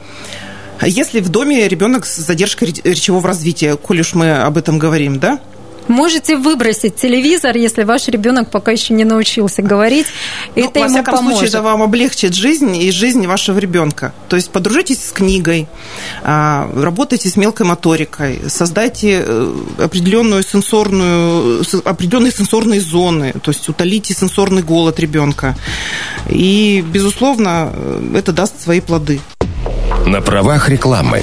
Если 0.82 1.20
в 1.20 1.30
доме 1.30 1.68
ребенок 1.68 2.04
с 2.04 2.16
задержкой 2.16 2.68
речевого 2.84 3.28
развития, 3.28 3.76
коль 3.76 4.00
уж 4.00 4.14
мы 4.14 4.32
об 4.32 4.58
этом 4.58 4.78
говорим, 4.78 5.18
да, 5.18 5.40
Можете 5.88 6.36
выбросить 6.36 6.96
телевизор, 6.96 7.56
если 7.56 7.84
ваш 7.84 8.08
ребенок 8.08 8.50
пока 8.50 8.72
еще 8.72 8.94
не 8.94 9.04
научился 9.04 9.62
говорить. 9.62 10.06
Ну, 10.54 10.64
это 10.64 10.80
во 10.80 10.86
ему 10.86 10.94
всяком 10.94 11.14
поможет. 11.14 11.38
случае, 11.38 11.48
это 11.48 11.62
вам 11.62 11.82
облегчит 11.82 12.34
жизнь 12.34 12.76
и 12.76 12.90
жизнь 12.90 13.26
вашего 13.26 13.58
ребенка. 13.58 14.12
То 14.28 14.36
есть 14.36 14.50
подружитесь 14.50 15.04
с 15.04 15.12
книгой, 15.12 15.68
а, 16.22 16.68
работайте 16.74 17.28
с 17.28 17.36
мелкой 17.36 17.66
моторикой, 17.66 18.40
создайте 18.48 19.24
э, 19.26 19.54
определенную 19.78 20.42
сенсорную, 20.42 21.62
определенные 21.84 22.32
сенсорные 22.32 22.80
зоны, 22.80 23.34
то 23.42 23.50
есть 23.50 23.68
утолите 23.68 24.14
сенсорный 24.14 24.62
голод 24.62 24.98
ребенка. 24.98 25.56
И, 26.28 26.84
безусловно, 26.86 27.72
это 28.14 28.32
даст 28.32 28.60
свои 28.60 28.80
плоды. 28.80 29.20
На 30.06 30.20
правах 30.20 30.68
рекламы. 30.68 31.22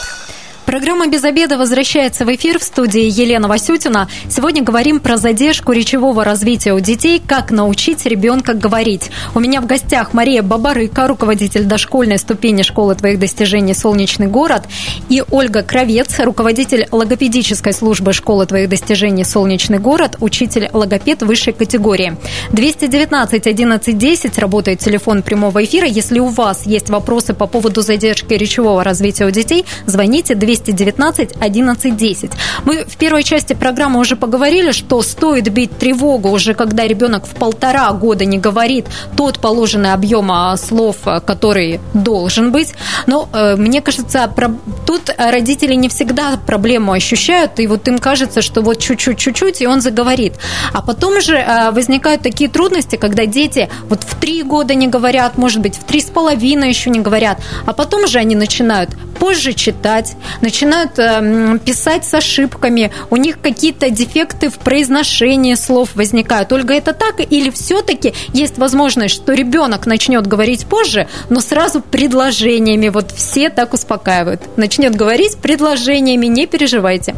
Программа 0.71 1.07
«Без 1.07 1.25
обеда» 1.25 1.57
возвращается 1.57 2.23
в 2.23 2.33
эфир 2.33 2.57
в 2.57 2.63
студии 2.63 3.01
Елена 3.01 3.49
Васютина. 3.49 4.07
Сегодня 4.29 4.63
говорим 4.63 5.01
про 5.01 5.17
задержку 5.17 5.73
речевого 5.73 6.23
развития 6.23 6.71
у 6.71 6.79
детей, 6.79 7.21
как 7.27 7.51
научить 7.51 8.05
ребенка 8.05 8.53
говорить. 8.53 9.11
У 9.35 9.41
меня 9.41 9.59
в 9.59 9.65
гостях 9.65 10.13
Мария 10.13 10.41
Бабарыка, 10.41 11.07
руководитель 11.07 11.65
дошкольной 11.65 12.17
ступени 12.17 12.61
школы 12.61 12.95
твоих 12.95 13.19
достижений 13.19 13.73
«Солнечный 13.73 14.27
город», 14.27 14.63
и 15.09 15.21
Ольга 15.29 15.61
Кровец, 15.61 16.17
руководитель 16.19 16.87
логопедической 16.89 17.73
службы 17.73 18.13
школы 18.13 18.45
твоих 18.45 18.69
достижений 18.69 19.25
«Солнечный 19.25 19.79
город», 19.79 20.15
учитель 20.21 20.69
логопед 20.71 21.21
высшей 21.21 21.51
категории. 21.51 22.15
219 22.53 23.45
11 23.45 23.97
10 23.97 24.37
работает 24.37 24.79
телефон 24.79 25.21
прямого 25.21 25.61
эфира. 25.65 25.85
Если 25.85 26.19
у 26.19 26.27
вас 26.27 26.65
есть 26.65 26.89
вопросы 26.89 27.33
по 27.33 27.45
поводу 27.45 27.81
задержки 27.81 28.35
речевого 28.35 28.85
развития 28.85 29.25
у 29.25 29.31
детей, 29.31 29.65
звоните 29.85 30.33
200 30.33 30.60
219 30.65 31.35
11 31.39 31.97
10. 31.97 32.31
Мы 32.65 32.83
в 32.85 32.97
первой 32.97 33.23
части 33.23 33.53
программы 33.53 33.99
уже 33.99 34.15
поговорили, 34.15 34.71
что 34.71 35.01
стоит 35.01 35.49
бить 35.49 35.77
тревогу 35.77 36.29
уже, 36.29 36.53
когда 36.53 36.87
ребенок 36.87 37.25
в 37.25 37.35
полтора 37.35 37.91
года 37.91 38.25
не 38.25 38.37
говорит 38.37 38.85
тот 39.17 39.39
положенный 39.39 39.93
объем 39.93 40.31
а, 40.31 40.55
слов, 40.57 40.97
а, 41.05 41.19
который 41.19 41.79
должен 41.93 42.51
быть. 42.51 42.73
Но 43.07 43.27
э, 43.33 43.55
мне 43.55 43.81
кажется, 43.81 44.27
про... 44.27 44.51
тут 44.85 45.13
родители 45.17 45.73
не 45.73 45.89
всегда 45.89 46.37
проблему 46.45 46.91
ощущают, 46.91 47.59
и 47.59 47.67
вот 47.67 47.87
им 47.87 47.97
кажется, 47.97 48.41
что 48.41 48.61
вот 48.61 48.79
чуть-чуть, 48.79 49.17
чуть-чуть, 49.17 49.61
и 49.61 49.67
он 49.67 49.81
заговорит. 49.81 50.33
А 50.73 50.81
потом 50.81 51.21
же 51.21 51.35
э, 51.35 51.71
возникают 51.71 52.21
такие 52.21 52.49
трудности, 52.49 52.95
когда 52.95 53.25
дети 53.25 53.69
вот 53.89 54.03
в 54.03 54.15
три 54.19 54.43
года 54.43 54.75
не 54.75 54.87
говорят, 54.87 55.37
может 55.37 55.61
быть, 55.61 55.75
в 55.75 55.83
три 55.83 56.01
с 56.01 56.09
половиной 56.09 56.69
еще 56.69 56.89
не 56.89 56.99
говорят, 56.99 57.39
а 57.65 57.73
потом 57.73 58.07
же 58.07 58.19
они 58.19 58.35
начинают 58.35 58.89
позже 59.19 59.53
читать, 59.53 60.15
начинают 60.41 60.97
э, 60.97 61.59
писать 61.63 62.05
с 62.05 62.13
ошибками, 62.13 62.91
у 63.09 63.17
них 63.17 63.39
какие-то 63.41 63.89
дефекты 63.89 64.49
в 64.49 64.55
произношении 64.55 65.55
слов 65.55 65.89
возникают. 65.95 66.51
Ольга, 66.51 66.73
это 66.73 66.93
так? 66.93 67.19
Или 67.19 67.49
все-таки 67.49 68.13
есть 68.33 68.57
возможность, 68.57 69.15
что 69.15 69.33
ребенок 69.33 69.85
начнет 69.85 70.27
говорить 70.27 70.65
позже, 70.65 71.07
но 71.29 71.39
сразу 71.39 71.81
предложениями? 71.81 72.89
Вот 72.89 73.11
все 73.11 73.49
так 73.49 73.73
успокаивают. 73.73 74.41
Начнет 74.57 74.95
говорить 74.95 75.37
предложениями, 75.37 76.27
не 76.27 76.47
переживайте. 76.47 77.15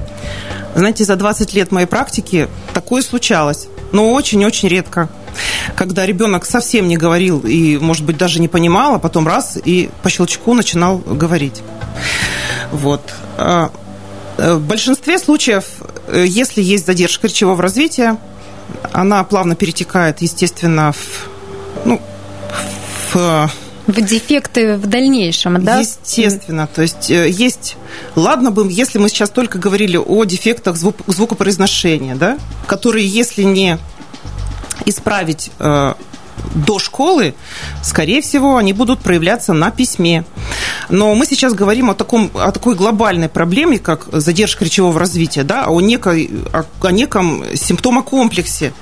Знаете, 0.76 1.04
за 1.04 1.16
20 1.16 1.54
лет 1.54 1.72
моей 1.72 1.88
практики 1.88 2.48
такое 2.74 3.02
случалось, 3.02 3.68
но 3.92 4.12
очень-очень 4.12 4.70
редко 4.70 5.10
когда 5.76 6.06
ребенок 6.06 6.46
совсем 6.46 6.88
не 6.88 6.98
говорил 6.98 7.40
и, 7.40 7.78
может 7.78 8.06
быть, 8.06 8.18
даже 8.18 8.40
не 8.40 8.48
понимал, 8.48 8.96
а 8.96 9.00
потом 9.00 9.28
раз 9.28 9.58
и 9.64 9.90
по 10.02 10.10
щелчку 10.10 10.54
начинал 10.54 10.98
говорить. 11.00 11.62
Вот. 12.74 13.14
А, 13.38 13.72
э, 14.38 14.56
в 14.56 14.68
большинстве 14.68 15.20
случаев, 15.20 15.66
э, 16.08 16.26
если 16.28 16.62
есть 16.62 16.86
задержка 16.86 17.28
речевого 17.28 17.62
развития, 17.62 18.18
она 18.92 19.24
плавно 19.24 19.56
перетекает, 19.56 20.22
естественно, 20.22 20.92
в, 20.92 21.86
ну, 21.86 22.02
в 23.12 23.50
в 23.86 24.00
дефекты 24.00 24.78
в 24.78 24.88
дальнейшем, 24.88 25.62
да? 25.62 25.80
Естественно. 25.82 26.68
То 26.74 26.82
есть 26.84 27.12
э, 27.12 27.30
есть... 27.30 27.76
Ладно 28.16 28.50
бы, 28.50 28.66
если 28.72 28.98
мы 28.98 29.10
сейчас 29.10 29.30
только 29.30 29.60
говорили 29.60 29.98
о 29.98 30.24
дефектах 30.24 30.78
звук, 30.78 30.96
звукопроизношения, 31.08 32.16
да, 32.16 32.40
которые, 32.66 33.06
если 33.06 33.44
не 33.44 33.78
исправить 34.86 35.52
до 36.56 36.80
школы, 36.80 37.34
скорее 37.82 38.22
всего, 38.22 38.58
они 38.58 38.74
будут 38.74 39.00
проявляться 39.00 39.54
на 39.54 39.72
письме. 39.72 40.26
Но 40.90 41.14
мы 41.16 41.26
сейчас 41.26 41.54
говорим 41.54 41.90
о, 41.90 41.96
таком, 41.96 42.30
о 42.34 42.52
такой 42.52 42.76
глобальной 42.76 43.30
проблеме, 43.30 43.80
как 43.80 44.08
задержка 44.12 44.66
речевого 44.66 45.00
развития, 45.00 45.44
да, 45.44 45.66
о, 45.68 45.82
некой, 45.82 46.30
о, 46.52 46.64
о 46.82 46.92
неком 46.92 47.44
симптомокомплексе, 47.56 48.74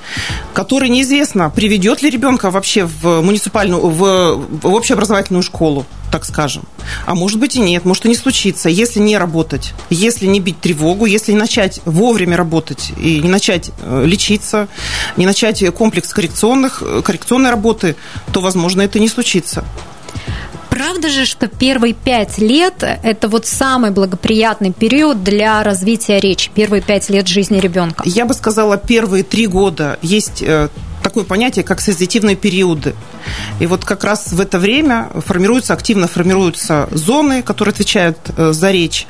который 0.54 0.90
неизвестно, 0.90 1.50
приведет 1.50 2.02
ли 2.02 2.10
ребенка 2.10 2.52
вообще 2.52 2.86
в 2.86 3.22
муниципальную, 3.22 3.82
в, 3.88 4.46
в 4.62 4.74
общеобразовательную 4.74 5.44
школу 5.44 5.86
так 6.12 6.26
скажем. 6.26 6.64
А 7.06 7.16
может 7.16 7.40
быть 7.40 7.56
и 7.56 7.60
нет, 7.60 7.86
может 7.86 8.06
и 8.06 8.10
не 8.10 8.16
случится, 8.16 8.70
если 8.70 9.00
не 9.00 9.18
работать, 9.18 9.74
если 9.90 10.26
не 10.28 10.40
бить 10.40 10.60
тревогу, 10.60 11.06
если 11.06 11.32
не 11.32 11.38
начать 11.38 11.80
вовремя 11.86 12.38
работать 12.38 12.92
и 12.98 13.20
не 13.20 13.30
начать 13.30 13.72
э, 13.82 14.04
лечиться, 14.06 14.68
не 15.18 15.26
начать 15.26 15.64
комплекс 15.74 16.14
коррекционных, 16.14 16.84
э, 16.86 17.02
коррекционной 17.04 17.50
работы, 17.50 17.96
то, 18.32 18.42
возможно, 18.42 18.82
это 18.82 19.00
не 19.00 19.08
случится. 19.08 19.64
Правда 20.70 21.10
же, 21.10 21.26
что 21.26 21.48
первые 21.48 21.94
пять 21.94 22.38
лет– 22.38 22.76
это 23.04 23.28
вот 23.28 23.46
самый 23.46 23.92
благоприятный 23.92 24.72
период 24.72 25.22
для 25.24 25.62
развития 25.64 26.20
речи, 26.20 26.50
первые 26.54 26.82
пять 26.82 27.10
лет 27.10 27.28
жизни 27.28 27.60
ребенка? 27.60 28.04
Я 28.06 28.26
бы 28.26 28.34
сказала, 28.34 28.78
первые 28.78 29.24
три 29.24 29.48
года 29.48 30.00
есть 30.02 30.42
э, 30.42 30.70
такое 31.02 31.24
понятие, 31.24 31.64
как 31.64 31.82
сенситивные 31.82 32.36
периоды. 32.36 32.96
И 33.60 33.68
вот 33.68 33.86
как 33.86 34.04
раз 34.04 34.32
в 34.32 34.40
это 34.40 34.60
время 34.60 35.10
формируются, 35.26 35.74
активно 35.74 36.08
формируются 36.08 36.88
зоны, 36.92 37.42
которые 37.42 37.74
отвечают 37.74 38.18
э, 38.38 38.52
за 38.54 38.72
речь, 38.72 39.08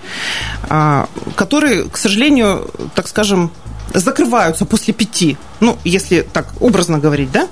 а, 0.69 1.07
которые, 1.35 1.85
к 1.85 1.97
сожалению, 1.97 2.69
так 2.95 3.07
скажем, 3.07 3.51
закрываются 3.93 4.65
после 4.65 4.93
пяти. 4.93 5.37
Ну, 5.59 5.77
если 5.83 6.21
так 6.21 6.47
образно 6.59 6.99
говорить, 6.99 7.31
да? 7.31 7.47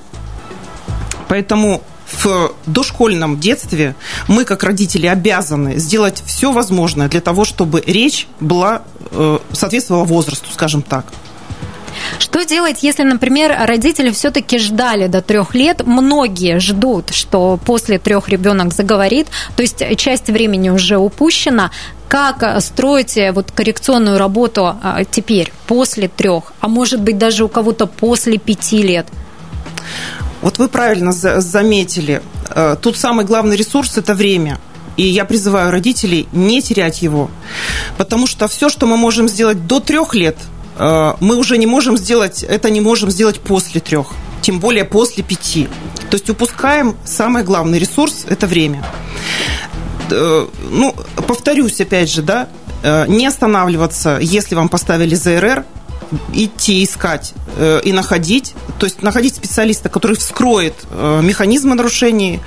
Поэтому 1.27 1.83
в 2.23 2.53
дошкольном 2.65 3.39
детстве 3.39 3.95
мы, 4.27 4.45
как 4.45 4.63
родители, 4.63 5.05
обязаны 5.07 5.77
сделать 5.77 6.23
все 6.25 6.51
возможное 6.51 7.07
для 7.07 7.21
того, 7.21 7.45
чтобы 7.45 7.83
речь 7.85 8.27
была, 8.39 8.81
э, 9.11 9.39
соответствовала 9.53 10.05
возрасту, 10.05 10.49
скажем 10.51 10.81
так. 10.81 11.05
Что 12.17 12.43
делать, 12.43 12.81
если, 12.81 13.03
например, 13.03 13.55
родители 13.65 14.09
все-таки 14.11 14.57
ждали 14.57 15.07
до 15.07 15.21
трех 15.21 15.53
лет? 15.53 15.85
Многие 15.85 16.59
ждут, 16.59 17.13
что 17.13 17.59
после 17.63 17.99
трех 17.99 18.29
ребенок 18.29 18.73
заговорит, 18.73 19.27
то 19.55 19.61
есть 19.61 19.83
часть 19.97 20.27
времени 20.27 20.69
уже 20.69 20.97
упущена. 20.97 21.71
Как 22.07 22.59
строить 22.61 23.19
вот 23.33 23.51
коррекционную 23.51 24.17
работу 24.17 24.75
а, 24.81 25.03
теперь, 25.03 25.53
после 25.67 26.07
трех, 26.07 26.53
а 26.59 26.67
может 26.67 27.01
быть 27.01 27.19
даже 27.19 27.45
у 27.45 27.47
кого-то 27.47 27.85
после 27.85 28.39
пяти 28.39 28.81
лет? 28.81 29.05
Вот 30.41 30.57
вы 30.57 30.69
правильно 30.69 31.11
заметили. 31.11 32.23
Э, 32.49 32.77
тут 32.81 32.97
самый 32.97 33.25
главный 33.25 33.55
ресурс– 33.57 33.97
это 33.97 34.15
время. 34.15 34.57
И 34.97 35.03
я 35.03 35.23
призываю 35.23 35.69
родителей 35.71 36.27
не 36.31 36.61
терять 36.61 37.01
его. 37.01 37.29
Потому 37.97 38.25
что 38.25 38.47
все, 38.47 38.69
что 38.69 38.87
мы 38.87 38.97
можем 38.97 39.29
сделать 39.29 39.67
до 39.67 39.79
трех 39.79 40.15
лет– 40.15 40.37
Э, 40.47 40.58
мы 40.79 41.35
уже 41.35 41.57
не 41.57 41.67
можем 41.67 41.97
сделать, 41.97 42.41
это 42.43 42.69
не 42.69 42.79
можем 42.79 43.11
сделать 43.11 43.39
после 43.41 43.81
трех, 43.81 44.13
тем 44.41 44.59
более 44.59 44.85
после 44.85 45.23
пяти. 45.23 45.67
То 46.09 46.15
есть 46.15 46.29
упускаем 46.29 46.95
самый 47.03 47.43
главный 47.43 47.79
ресурс– 47.79 48.25
это 48.29 48.47
время. 48.47 48.85
Э, 50.11 50.47
ну, 50.71 50.95
повторюсь 51.27 51.79
опять 51.81 52.09
же, 52.09 52.21
да, 52.21 52.47
э, 52.83 53.05
не 53.07 53.27
останавливаться, 53.27 54.19
если 54.21 54.55
вам 54.55 54.69
поставили 54.69 55.15
ЗРР, 55.15 55.65
идти 56.33 56.83
искать 56.83 57.33
э, 57.57 57.81
и 57.83 57.91
находить, 57.91 58.53
то 58.77 58.85
есть 58.85 59.01
находить 59.01 59.35
специалиста, 59.35 59.89
который 59.89 60.15
вскроет 60.15 60.75
э, 60.89 61.21
механизмы 61.23 61.75
нарушений, 61.75 62.39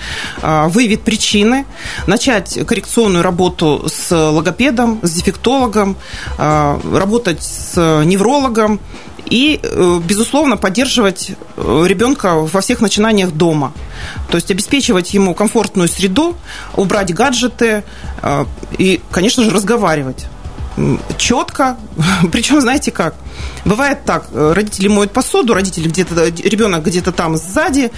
э, 0.42 0.68
выявит 0.68 1.03
причины, 1.03 1.66
начать 2.07 2.59
коррекционную 2.66 3.22
работу 3.22 3.88
с 3.88 4.11
логопедом, 4.11 5.01
с 5.03 5.11
дефектологом, 5.12 5.96
работать 6.38 7.42
с 7.42 8.03
неврологом 8.05 8.81
и, 9.27 9.61
безусловно, 10.05 10.57
поддерживать 10.57 11.33
ребенка 11.57 12.35
во 12.37 12.61
всех 12.61 12.81
начинаниях 12.81 13.31
дома. 13.31 13.72
То 14.31 14.37
есть 14.37 14.51
обеспечивать 14.51 15.14
ему 15.14 15.35
комфортную 15.35 15.88
среду, 15.88 16.37
убрать 16.77 17.14
гаджеты 17.14 17.85
и, 18.79 19.01
конечно 19.11 19.44
же, 19.44 19.51
разговаривать. 19.51 20.27
Четко. 21.17 21.77
Причем, 22.33 22.61
знаете 22.61 22.91
как? 22.91 23.15
Бывает 23.65 24.05
так, 24.05 24.29
родители 24.33 24.89
моют 24.89 25.13
посуду, 25.13 25.55
родители 25.55 25.89
где-то, 25.89 26.27
ребенок 26.27 26.85
где-то 26.85 27.13
там 27.13 27.37
сзади. 27.37 27.91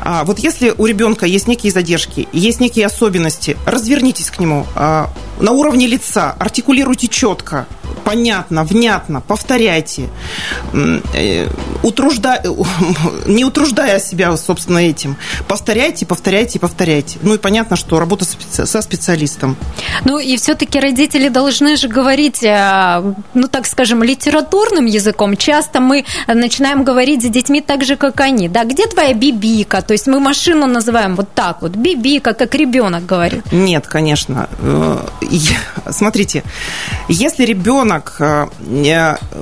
А 0.00 0.24
вот 0.24 0.38
если 0.38 0.74
у 0.76 0.86
ребенка 0.86 1.26
есть 1.26 1.46
некие 1.46 1.72
задержки, 1.72 2.28
есть 2.32 2.60
некие 2.60 2.86
особенности, 2.86 3.56
развернитесь 3.66 4.30
к 4.30 4.40
нему 4.40 4.66
а, 4.74 5.10
на 5.40 5.52
уровне 5.52 5.86
лица, 5.86 6.32
артикулируйте 6.38 7.08
четко, 7.08 7.66
понятно, 8.04 8.64
внятно, 8.64 9.20
повторяйте, 9.20 10.08
э, 10.72 11.48
утружда... 11.82 12.42
не 13.26 13.44
утруждая 13.44 14.00
себя, 14.00 14.36
собственно, 14.36 14.78
этим. 14.78 15.16
Повторяйте, 15.48 16.06
повторяйте, 16.06 16.58
повторяйте. 16.58 17.18
Ну 17.22 17.34
и 17.34 17.38
понятно, 17.38 17.76
что 17.76 17.98
работа 17.98 18.24
со 18.24 18.82
специалистом. 18.82 19.56
Ну 20.04 20.18
и 20.18 20.36
все-таки 20.36 20.78
родители 20.80 21.28
должны 21.28 21.76
же 21.76 21.88
говорить, 21.88 22.21
э, 22.30 23.14
ну 23.34 23.48
так 23.48 23.66
скажем, 23.66 24.02
литературным 24.02 24.86
языком. 24.86 25.36
Часто 25.36 25.80
мы 25.80 26.04
начинаем 26.26 26.84
говорить 26.84 27.22
с 27.22 27.28
детьми 27.28 27.60
так 27.60 27.84
же, 27.84 27.96
как 27.96 28.20
они. 28.20 28.48
Да, 28.48 28.64
где 28.64 28.86
твоя 28.86 29.14
бибика? 29.14 29.82
То 29.82 29.92
есть 29.92 30.06
мы 30.06 30.20
машину 30.20 30.66
называем 30.66 31.16
вот 31.16 31.28
так 31.34 31.62
вот, 31.62 31.72
бибика, 31.72 32.34
как 32.34 32.54
ребенок 32.54 33.06
говорит. 33.06 33.44
Нет, 33.52 33.86
конечно. 33.86 34.48
Э, 34.60 34.98
смотрите, 35.90 36.42
если 37.08 37.44
ребенок 37.44 38.16
э, 38.20 38.46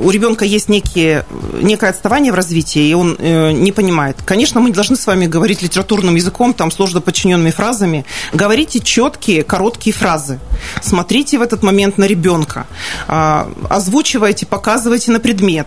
у 0.01 0.11
ребенка 0.11 0.45
есть 0.45 0.69
некие, 0.69 1.25
некое 1.61 1.91
отставание 1.91 2.33
в 2.33 2.35
развитии, 2.35 2.89
и 2.89 2.95
он 2.95 3.17
не 3.21 3.73
понимает. 3.73 4.17
Конечно, 4.25 4.61
мы 4.61 4.71
не 4.71 4.75
должны 4.75 4.97
с 4.97 5.07
вами 5.07 5.27
говорить 5.27 5.63
литературным 5.63 6.15
языком, 6.15 6.55
там 6.55 6.71
сложно 6.71 7.01
подчиненными 7.01 7.51
фразами. 7.51 8.05
Говорите 8.33 8.81
четкие, 8.81 9.43
короткие 9.43 9.93
фразы. 9.93 10.39
Смотрите 10.83 11.39
в 11.39 11.43
этот 11.43 11.63
момент 11.63 11.99
на 11.99 12.05
ребенка. 12.05 12.67
А, 13.09 13.51
озвучивайте, 13.69 14.47
показывайте 14.47 15.11
на 15.11 15.21
предмет. 15.21 15.67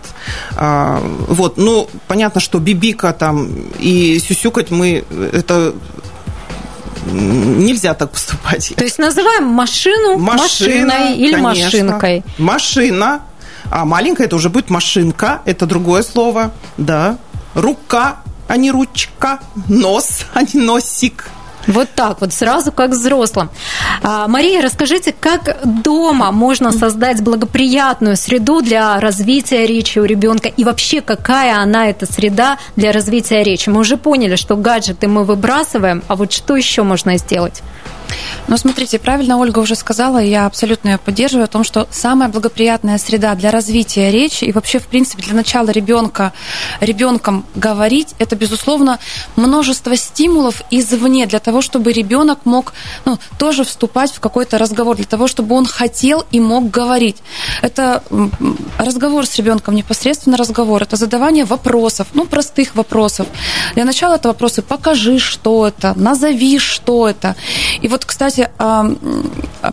А, 0.56 1.00
вот. 1.28 1.56
Ну, 1.56 1.88
понятно, 2.08 2.40
что 2.40 2.58
бибика 2.58 3.12
там 3.12 3.48
и 3.78 4.18
сюсюкать 4.18 4.70
мы 4.70 5.04
это 5.32 5.74
нельзя 7.06 7.94
так 7.94 8.10
поступать. 8.10 8.72
То 8.76 8.84
есть 8.84 8.98
называем 8.98 9.44
машину 9.44 10.18
Машина, 10.18 10.86
машиной 10.86 11.16
или 11.16 11.34
конечно. 11.34 11.64
машинкой. 11.64 12.24
Машина. 12.38 13.20
А 13.70 13.84
маленькая 13.84 14.24
это 14.24 14.36
уже 14.36 14.50
будет 14.50 14.70
машинка, 14.70 15.40
это 15.44 15.66
другое 15.66 16.02
слово, 16.02 16.52
да. 16.76 17.18
Рука, 17.54 18.18
а 18.46 18.56
не 18.56 18.70
ручка. 18.70 19.40
Нос, 19.68 20.26
а 20.34 20.42
не 20.42 20.60
носик. 20.60 21.30
Вот 21.66 21.88
так 21.94 22.20
вот, 22.20 22.32
сразу 22.32 22.72
как 22.72 22.90
взрослым. 22.90 23.50
А, 24.02 24.28
Мария, 24.28 24.62
расскажите, 24.62 25.14
как 25.18 25.58
дома 25.64 26.30
можно 26.32 26.72
создать 26.72 27.22
благоприятную 27.22 28.16
среду 28.16 28.60
для 28.60 29.00
развития 29.00 29.66
речи 29.66 29.98
у 29.98 30.04
ребенка 30.04 30.48
и 30.48 30.64
вообще 30.64 31.00
какая 31.00 31.58
она 31.58 31.88
эта 31.88 32.10
среда 32.10 32.58
для 32.76 32.92
развития 32.92 33.42
речи? 33.42 33.68
Мы 33.68 33.80
уже 33.80 33.96
поняли, 33.96 34.36
что 34.36 34.56
гаджеты 34.56 35.08
мы 35.08 35.24
выбрасываем, 35.24 36.02
а 36.08 36.16
вот 36.16 36.32
что 36.32 36.56
еще 36.56 36.82
можно 36.82 37.16
сделать? 37.18 37.62
Ну, 38.46 38.58
смотрите, 38.58 38.98
правильно 38.98 39.38
Ольга 39.38 39.60
уже 39.60 39.74
сказала, 39.74 40.18
я 40.18 40.44
абсолютно 40.46 40.90
ее 40.90 40.98
поддерживаю, 40.98 41.44
о 41.44 41.48
том, 41.48 41.64
что 41.64 41.88
самая 41.90 42.28
благоприятная 42.28 42.98
среда 42.98 43.34
для 43.34 43.50
развития 43.50 44.10
речи 44.10 44.44
и 44.44 44.52
вообще, 44.52 44.78
в 44.78 44.86
принципе, 44.86 45.22
для 45.22 45.34
начала 45.34 45.70
ребенка, 45.70 46.32
ребенком 46.80 47.46
говорить, 47.54 48.14
это, 48.18 48.36
безусловно, 48.36 48.98
множество 49.36 49.96
стимулов 49.96 50.62
извне 50.70 51.26
для 51.26 51.38
того, 51.38 51.62
чтобы 51.62 51.92
ребенок 51.92 52.40
мог 52.44 52.74
ну, 53.06 53.18
тоже 53.38 53.64
вступать 53.64 54.12
в 54.12 54.20
какой-то 54.20 54.58
разговор, 54.58 54.96
для 54.96 55.06
того, 55.06 55.26
чтобы 55.26 55.54
он 55.54 55.66
хотел 55.66 56.24
и 56.30 56.38
мог 56.40 56.70
говорить. 56.70 57.16
Это 57.62 58.02
разговор 58.78 59.26
с 59.26 59.36
ребенком, 59.36 59.74
непосредственно 59.74 60.36
разговор, 60.36 60.82
это 60.82 60.96
задавание 60.96 61.46
вопросов, 61.46 62.08
ну, 62.12 62.26
простых 62.26 62.74
вопросов. 62.74 63.26
Для 63.74 63.84
начала 63.84 64.16
это 64.16 64.28
вопросы 64.28 64.60
«покажи, 64.60 65.18
что 65.18 65.66
это», 65.66 65.94
«назови, 65.96 66.58
что 66.58 67.08
это». 67.08 67.36
И 67.80 67.88
вот, 67.88 68.04
кстати, 68.04 68.23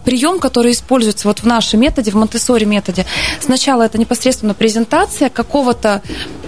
прием, 0.04 0.40
который 0.40 0.72
используется 0.72 1.28
вот 1.28 1.40
в 1.40 1.46
нашем 1.46 1.82
методе, 1.82 2.12
в 2.12 2.16
Монтессори 2.16 2.66
методе, 2.66 3.06
сначала 3.40 3.84
это 3.84 3.98
непосредственно 3.98 4.54
презентация 4.54 5.30
какого-то 5.30 6.02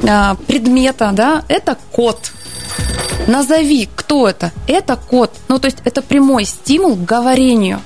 а, 0.07 0.35
предмета, 0.47 1.11
да, 1.13 1.43
это 1.47 1.77
код, 1.91 2.31
Назови, 3.27 3.87
кто 3.95 4.27
это. 4.27 4.51
Это 4.67 4.95
код. 4.95 5.31
Ну, 5.47 5.59
то 5.59 5.67
есть 5.67 5.77
это 5.85 6.01
прямой 6.01 6.45
стимул 6.45 6.95
к 6.95 7.05
говорению. 7.05 7.81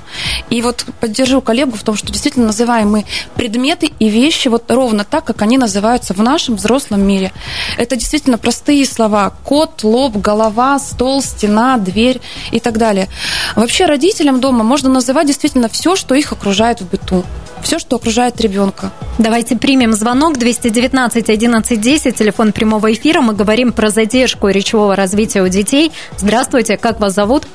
И 0.50 0.62
вот 0.62 0.86
поддержу 1.00 1.42
коллегу 1.42 1.78
в 1.78 1.84
том, 1.84 1.96
что 1.96 2.12
действительно 2.12 2.48
называем 2.48 2.90
мы 2.90 3.06
предметы 3.36 3.92
и 4.00 4.10
вещи 4.10 4.48
вот 4.48 4.70
ровно 4.72 5.04
так, 5.04 5.26
как 5.26 5.42
они 5.42 5.58
называются 5.58 6.14
в 6.14 6.22
нашем 6.24 6.56
взрослом 6.56 7.06
мире. 7.06 7.32
Это 7.78 7.96
действительно 7.96 8.38
простые 8.38 8.86
слова. 8.86 9.32
Кот, 9.44 9.84
лоб, 9.84 10.18
голова, 10.18 10.80
стол, 10.80 11.22
стена, 11.22 11.78
дверь 11.78 12.20
и 12.52 12.60
так 12.60 12.78
далее. 12.78 13.08
Вообще 13.56 13.86
родителям 13.86 14.40
дома 14.40 14.64
можно 14.64 14.90
называть 14.90 15.28
действительно 15.28 15.70
все, 15.70 15.96
что 15.96 16.16
их 16.16 16.32
окружает 16.32 16.82
в 16.82 16.90
быту 16.90 17.24
все, 17.62 17.80
что 17.80 17.98
окружает 17.98 18.40
ребенка. 18.42 18.92
Давайте 19.18 19.58
примем 19.58 19.94
звонок 19.94 20.38
219 20.38 21.30
11 21.30 21.82
10, 21.82 22.16
телефон 22.16 22.52
прямого 22.52 22.92
эфира. 22.94 23.22
Мы 23.22 23.34
говорим 23.34 23.72
про 23.72 23.90
задержку 23.90 24.48
речевого 24.48 24.96
развития 24.96 25.42
у 25.42 25.48
детей. 25.48 25.92
Здравствуйте, 26.18 26.78
как 26.78 27.00
вас 27.00 27.14
зовут? 27.14 27.48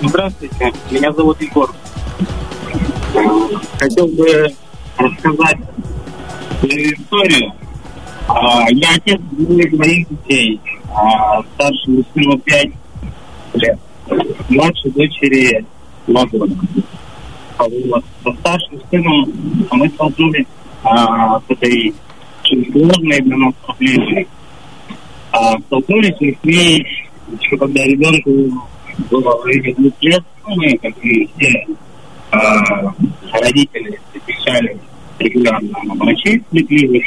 Здравствуйте, 0.00 0.72
меня 0.90 1.12
зовут 1.12 1.40
Егор. 1.40 1.74
Хотел 3.78 4.06
бы 4.08 4.52
рассказать 4.96 5.58
историю. 6.62 7.52
А, 8.28 8.66
я 8.70 8.88
отец 8.94 9.20
двоих 9.30 9.72
моих 9.72 10.08
детей. 10.08 10.60
А, 10.94 11.42
старшему 11.54 12.02
сыну 12.14 12.38
5 12.38 12.66
лет. 13.54 13.78
Младшей 14.48 14.90
дочери 14.90 15.64
2 16.06 16.26
года 16.26 16.54
со 18.32 18.38
старшим 18.40 18.80
сыном 18.90 19.32
мы 19.72 19.88
столкнулись 19.88 20.46
а, 20.84 21.40
с 21.40 21.44
этой 21.48 21.94
очень 22.44 22.72
сложной 22.72 23.20
для 23.20 23.36
нас 23.36 23.54
проблемой. 23.64 24.28
А, 25.32 25.58
столкнулись 25.66 26.14
мы 26.20 26.36
с 26.40 26.44
ней 26.44 26.86
еще 27.40 27.56
когда 27.58 27.84
ребенку 27.84 28.30
было 29.10 29.36
в 29.36 29.44
районе 29.44 29.74
двух 29.74 29.92
лет, 30.00 30.22
ну, 30.46 30.56
мы, 30.56 30.78
как 30.78 31.04
и 31.04 31.28
все 31.36 31.66
а, 32.30 32.94
родители, 33.32 34.00
посещали 34.12 34.78
регулярно 35.18 35.78
врачей 35.96 36.40
сплетливых 36.40 37.04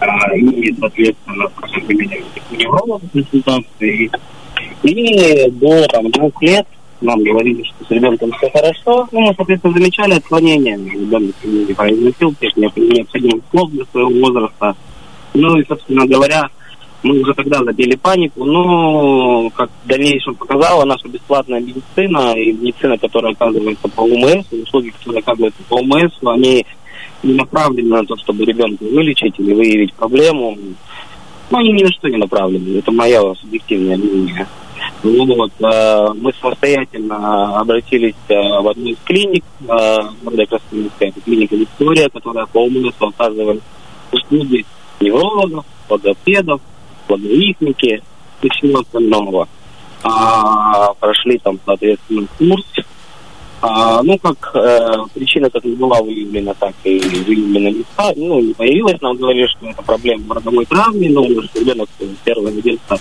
а, 0.00 0.36
и, 0.36 0.74
соответственно, 0.78 1.48
проходили 1.48 2.24
невролога 2.50 3.06
консультации. 3.12 4.10
И 4.82 5.50
до 5.52 5.86
там, 5.88 6.10
двух 6.10 6.42
лет 6.42 6.66
нам 7.00 7.22
говорили, 7.22 7.62
что 7.62 7.84
с 7.84 7.90
ребенком 7.90 8.32
все 8.32 8.50
хорошо. 8.50 9.08
Ну, 9.12 9.20
мы, 9.20 9.34
соответственно, 9.34 9.74
замечали 9.74 10.14
отклонения. 10.14 10.76
Ребенок 10.76 11.34
не 11.42 11.72
произносил 11.72 12.34
тех 12.34 12.56
необходимых 12.56 13.42
слов 13.50 13.70
для 13.70 13.84
своего 13.86 14.10
возраста. 14.10 14.76
Ну 15.34 15.58
и, 15.58 15.64
собственно 15.66 16.06
говоря, 16.06 16.48
мы 17.02 17.20
уже 17.20 17.32
тогда 17.34 17.64
забили 17.64 17.96
панику. 17.96 18.44
Но, 18.44 19.50
как 19.50 19.70
в 19.84 19.88
дальнейшем 19.88 20.34
показала 20.34 20.84
наша 20.84 21.08
бесплатная 21.08 21.60
медицина 21.60 22.34
и 22.34 22.52
медицина, 22.52 22.98
которая 22.98 23.32
оказывается 23.32 23.88
по 23.88 24.02
УМС, 24.02 24.46
услуги, 24.52 24.90
которые 24.90 25.20
оказываются 25.20 25.62
по 25.68 25.76
УМС, 25.76 26.12
они 26.26 26.66
не 27.22 27.34
направлены 27.34 27.96
на 27.96 28.04
то, 28.04 28.16
чтобы 28.16 28.44
ребенка 28.44 28.84
вылечить 28.84 29.38
или 29.38 29.52
выявить 29.52 29.94
проблему. 29.94 30.56
Ну, 31.50 31.58
они 31.58 31.72
ни 31.72 31.82
на 31.82 31.92
что 31.92 32.08
не 32.08 32.16
направлены. 32.16 32.78
Это 32.78 32.92
моя 32.92 33.20
субъективная 33.34 33.96
мнение. 33.96 34.46
Вот, 35.02 35.52
э, 35.60 36.08
мы 36.14 36.32
самостоятельно 36.40 37.58
обратились 37.58 38.14
э, 38.28 38.34
в 38.34 38.68
одну 38.68 38.90
из 38.90 38.98
клиник, 39.04 39.44
э, 39.62 39.96
клиника 41.24 41.56
Виктория, 41.56 42.08
которая 42.10 42.44
по 42.46 42.58
умыслу 42.58 43.08
оказывает 43.08 43.62
услуги 44.12 44.66
неврологов, 45.00 45.64
логопедов, 45.88 46.60
логоихники 47.08 48.02
и 48.42 48.48
всего 48.50 48.80
остального. 48.80 49.48
А, 50.02 50.94
прошли 50.94 51.38
там, 51.38 51.58
соответственно, 51.64 52.26
курс. 52.38 52.66
А, 53.62 54.02
ну, 54.02 54.18
как 54.18 54.52
э, 54.54 54.96
причина 55.14 55.50
как 55.50 55.64
не 55.64 55.76
была 55.76 56.00
выявлена, 56.00 56.54
так 56.54 56.72
и 56.84 56.98
выявлена 56.98 57.70
не, 57.70 57.84
ну, 58.16 58.40
не 58.40 58.54
появилась. 58.54 59.00
Нам 59.02 59.16
говорили, 59.16 59.46
что 59.46 59.66
это 59.66 59.82
проблема 59.82 60.24
в 60.26 60.32
родовой 60.32 60.64
травме, 60.64 61.10
но 61.10 61.22
что 61.24 61.60
ребенок 61.60 61.88
первое 62.24 62.52
детство 62.52 62.98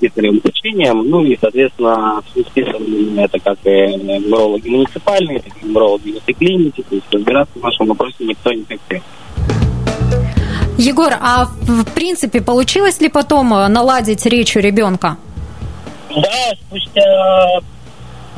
кесаревым 0.00 0.40
сечением. 0.44 1.08
Ну 1.08 1.24
и, 1.24 1.38
соответственно, 1.40 2.22
списывали 2.34 3.22
это 3.22 3.38
как 3.38 3.58
и 3.64 3.68
неврологи 3.68 4.68
муниципальные, 4.68 5.40
так 5.40 5.52
и 5.62 5.66
неврологи 5.66 6.12
в 6.12 6.16
этой 6.16 6.34
клинике. 6.34 6.82
То 6.82 6.94
есть 6.94 7.06
разбираться 7.12 7.58
в 7.58 7.62
нашем 7.62 7.86
вопросе 7.86 8.16
никто 8.20 8.52
не 8.52 8.64
хотел. 8.64 9.02
Егор, 10.78 11.12
а 11.20 11.46
в 11.46 11.84
принципе 11.92 12.40
получилось 12.40 13.00
ли 13.00 13.08
потом 13.08 13.48
наладить 13.48 14.24
речь 14.26 14.56
у 14.56 14.60
ребенка? 14.60 15.16
Да, 16.10 16.54
спустя 16.66 17.60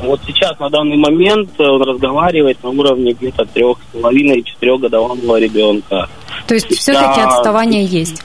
Вот 0.03 0.21
сейчас, 0.27 0.59
на 0.59 0.71
данный 0.71 0.97
момент, 0.97 1.61
он 1.61 1.83
разговаривает 1.83 2.63
на 2.63 2.71
уровне 2.71 3.13
где-то 3.13 3.45
трех 3.45 3.79
с 3.79 3.97
половиной, 3.97 4.43
четырехгодовалого 4.43 5.39
ребенка. 5.39 6.09
То 6.47 6.55
есть 6.55 6.75
все-таки 6.75 7.21
отставание 7.21 7.85
есть? 7.85 8.23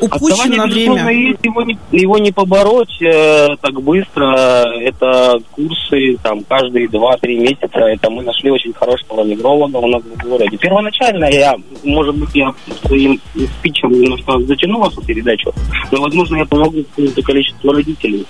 Упущено 0.00 0.64
время. 0.64 1.10
Есть, 1.10 1.44
его, 1.44 1.62
не, 1.62 1.78
его 1.92 2.18
не 2.18 2.32
побороть 2.32 3.00
э, 3.00 3.56
так 3.60 3.80
быстро. 3.82 4.34
Это 4.80 5.38
курсы 5.52 6.16
там 6.22 6.42
каждые 6.44 6.86
2-3 6.86 7.38
месяца. 7.38 7.78
Это 7.78 8.10
мы 8.10 8.22
нашли 8.22 8.50
очень 8.50 8.72
хорошего 8.72 9.22
невролога 9.22 9.76
у 9.76 9.86
нас 9.86 10.02
в 10.02 10.28
городе. 10.28 10.56
Первоначально 10.56 11.26
я, 11.26 11.54
может 11.84 12.16
быть, 12.16 12.34
я 12.34 12.52
своим 12.84 13.20
спичем 13.58 13.92
немножко 13.92 14.38
затянул 14.40 14.86
эту 14.86 15.02
передачу, 15.02 15.52
но, 15.90 16.02
возможно, 16.02 16.36
я 16.36 16.44
помогу 16.44 16.82
какому-то 16.84 17.22
количеству 17.22 17.72
родителей. 17.72 18.26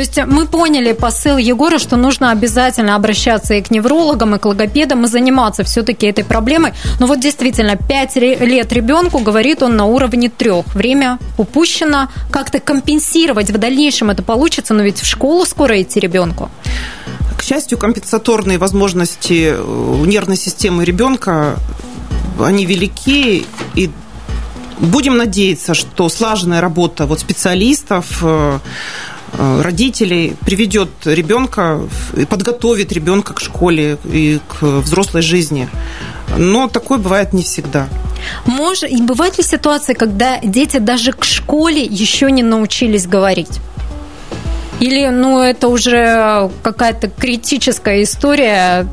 То 0.00 0.04
есть 0.04 0.18
мы 0.26 0.46
поняли 0.46 0.92
посыл 0.92 1.36
Егора, 1.36 1.78
что 1.78 1.96
нужно 1.96 2.30
обязательно 2.30 2.94
обращаться 2.94 3.52
и 3.52 3.60
к 3.60 3.70
неврологам, 3.70 4.34
и 4.34 4.38
к 4.38 4.46
логопедам, 4.46 5.04
и 5.04 5.08
заниматься 5.08 5.62
все-таки 5.62 6.06
этой 6.06 6.24
проблемой. 6.24 6.72
Но 7.00 7.06
вот 7.06 7.20
действительно, 7.20 7.76
5 7.76 8.16
лет 8.16 8.72
ребенку, 8.72 9.18
говорит 9.18 9.62
он, 9.62 9.76
на 9.76 9.84
уровне 9.84 10.30
трех. 10.30 10.74
Время 10.74 11.18
упущено. 11.36 12.08
Как-то 12.30 12.60
компенсировать 12.60 13.50
в 13.50 13.58
дальнейшем 13.58 14.08
это 14.08 14.22
получится, 14.22 14.72
но 14.72 14.82
ведь 14.82 15.00
в 15.00 15.04
школу 15.04 15.44
скоро 15.44 15.82
идти 15.82 16.00
ребенку. 16.00 16.50
К 17.36 17.42
счастью, 17.42 17.76
компенсаторные 17.76 18.56
возможности 18.56 19.52
э, 19.54 20.04
нервной 20.06 20.38
системы 20.38 20.86
ребенка, 20.86 21.56
они 22.38 22.64
велики, 22.64 23.44
и 23.74 23.90
будем 24.78 25.18
надеяться, 25.18 25.74
что 25.74 26.08
слаженная 26.08 26.62
работа 26.62 27.04
вот 27.04 27.20
специалистов, 27.20 28.20
э, 28.22 28.60
родителей 29.38 30.34
приведет 30.44 30.90
ребенка 31.04 31.80
подготовит 32.28 32.92
ребенка 32.92 33.34
к 33.34 33.40
школе 33.40 33.98
и 34.04 34.40
к 34.48 34.62
взрослой 34.62 35.22
жизни. 35.22 35.68
Но 36.36 36.68
такое 36.68 36.98
бывает 36.98 37.32
не 37.32 37.42
всегда. 37.42 37.88
Может, 38.46 38.90
и 38.90 39.02
бывают 39.02 39.38
ли 39.38 39.44
ситуации, 39.44 39.94
когда 39.94 40.38
дети 40.40 40.78
даже 40.78 41.12
к 41.12 41.24
школе 41.24 41.82
еще 41.82 42.30
не 42.30 42.42
научились 42.42 43.06
говорить? 43.06 43.60
Или, 44.80 45.08
ну, 45.08 45.42
это 45.42 45.68
уже 45.68 46.50
какая-то 46.62 47.08
критическая 47.08 48.02
история? 48.02 48.88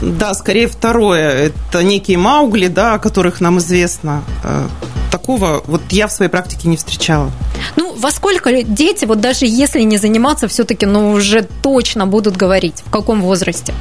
Да, 0.00 0.32
скорее 0.32 0.66
второе. 0.66 1.50
Это 1.50 1.82
некие 1.82 2.16
Маугли, 2.16 2.68
да, 2.68 2.94
о 2.94 2.98
которых 2.98 3.42
нам 3.42 3.58
известно. 3.58 4.24
Э, 4.42 4.66
такого 5.10 5.62
вот 5.66 5.82
я 5.90 6.06
в 6.06 6.12
своей 6.12 6.30
практике 6.30 6.68
не 6.68 6.78
встречала. 6.78 7.30
Ну, 7.76 7.94
во 7.94 8.10
сколько 8.10 8.62
дети, 8.62 9.04
вот 9.04 9.20
даже 9.20 9.44
если 9.44 9.82
не 9.82 9.98
заниматься, 9.98 10.48
все-таки, 10.48 10.86
ну, 10.86 11.12
уже 11.12 11.46
точно 11.62 12.06
будут 12.06 12.36
говорить? 12.36 12.82
В 12.86 12.90
каком 12.90 13.20
возрасте? 13.20 13.74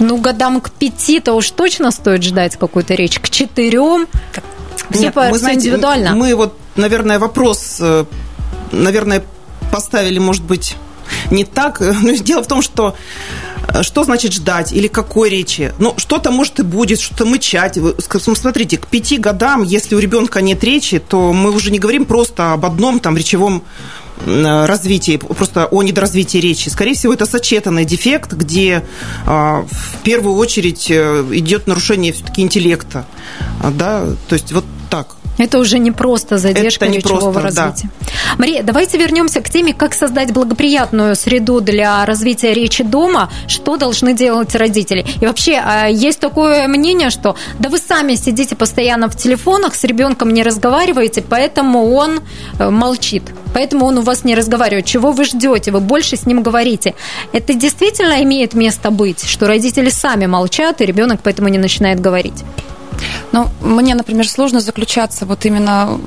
Ну, 0.00 0.16
годам 0.16 0.62
к 0.62 0.70
пяти-то 0.70 1.34
уж 1.34 1.50
точно 1.50 1.90
стоит 1.90 2.22
ждать 2.22 2.56
какую-то 2.56 2.94
речь. 2.94 3.20
К 3.20 3.28
четырем 3.28 4.06
все 4.92 5.02
Нет, 5.04 5.16
мы, 5.16 5.38
знаете, 5.38 5.60
индивидуально. 5.60 6.14
Мы 6.14 6.34
вот, 6.34 6.56
наверное, 6.76 7.18
вопрос, 7.18 7.78
э, 7.80 8.04
наверное, 8.72 9.24
поставили, 9.70 10.18
может 10.18 10.44
быть, 10.44 10.76
не 11.30 11.44
так. 11.44 11.80
Но 12.02 12.12
дело 12.12 12.42
в 12.42 12.46
том, 12.46 12.62
что 12.62 12.96
э, 13.68 13.82
что 13.82 14.04
значит 14.04 14.32
ждать 14.32 14.72
или 14.72 14.88
какой 14.88 15.30
речи? 15.30 15.72
Ну, 15.78 15.94
что-то, 15.96 16.30
может, 16.30 16.60
и 16.60 16.62
будет, 16.62 17.00
что-то 17.00 17.24
мычать. 17.24 17.78
Смотрите, 18.08 18.78
к 18.78 18.86
пяти 18.86 19.18
годам, 19.18 19.62
если 19.62 19.94
у 19.94 19.98
ребенка 19.98 20.40
нет 20.40 20.62
речи, 20.64 20.98
то 20.98 21.32
мы 21.32 21.50
уже 21.50 21.70
не 21.70 21.78
говорим 21.78 22.04
просто 22.04 22.52
об 22.52 22.64
одном 22.64 23.00
там 23.00 23.16
речевом 23.16 23.64
э, 24.24 24.66
развитии, 24.66 25.16
просто 25.16 25.66
о 25.66 25.82
недоразвитии 25.82 26.38
речи. 26.38 26.68
Скорее 26.68 26.94
всего, 26.94 27.12
это 27.12 27.26
сочетанный 27.26 27.84
дефект, 27.84 28.32
где 28.32 28.84
а, 29.26 29.64
в 29.70 30.02
первую 30.02 30.36
очередь 30.36 30.90
идет 30.90 31.66
нарушение 31.66 32.12
все-таки 32.12 32.42
интеллекта. 32.42 33.06
Да? 33.62 34.06
То 34.28 34.34
есть 34.34 34.52
вот. 34.52 34.64
Это 35.38 35.58
уже 35.58 35.78
не 35.78 35.90
просто 35.90 36.38
задержка 36.38 36.86
не 36.86 36.98
речевого 36.98 37.32
просто, 37.32 37.62
развития. 37.62 37.90
Да. 38.00 38.36
Мария, 38.38 38.62
давайте 38.62 38.98
вернемся 38.98 39.40
к 39.40 39.48
теме, 39.48 39.72
как 39.74 39.94
создать 39.94 40.32
благоприятную 40.32 41.16
среду 41.16 41.60
для 41.60 42.04
развития 42.04 42.52
речи 42.54 42.84
дома, 42.84 43.30
что 43.46 43.76
должны 43.76 44.14
делать 44.14 44.54
родители. 44.54 45.04
И 45.20 45.26
вообще, 45.26 45.60
а, 45.64 45.86
есть 45.86 46.20
такое 46.20 46.68
мнение, 46.68 47.10
что 47.10 47.36
да 47.58 47.68
вы 47.68 47.78
сами 47.78 48.14
сидите 48.14 48.56
постоянно 48.56 49.08
в 49.08 49.16
телефонах, 49.16 49.74
с 49.74 49.84
ребенком 49.84 50.32
не 50.32 50.42
разговариваете, 50.42 51.22
поэтому 51.22 51.94
он 51.94 52.20
э, 52.58 52.70
молчит. 52.70 53.22
Поэтому 53.54 53.86
он 53.86 53.98
у 53.98 54.02
вас 54.02 54.24
не 54.24 54.34
разговаривает. 54.34 54.86
Чего 54.86 55.12
вы 55.12 55.24
ждете? 55.24 55.70
Вы 55.70 55.80
больше 55.80 56.16
с 56.16 56.26
ним 56.26 56.42
говорите. 56.42 56.94
Это 57.32 57.54
действительно 57.54 58.22
имеет 58.22 58.54
место 58.54 58.90
быть, 58.90 59.24
что 59.24 59.46
родители 59.46 59.90
сами 59.90 60.26
молчат, 60.26 60.80
и 60.80 60.86
ребенок 60.86 61.20
поэтому 61.22 61.48
не 61.48 61.58
начинает 61.58 62.00
говорить. 62.00 62.44
Ну, 63.32 63.48
мне, 63.60 63.94
например, 63.94 64.28
сложно 64.28 64.60
заключаться 64.60 65.26
вот 65.26 65.44
именно 65.46 65.98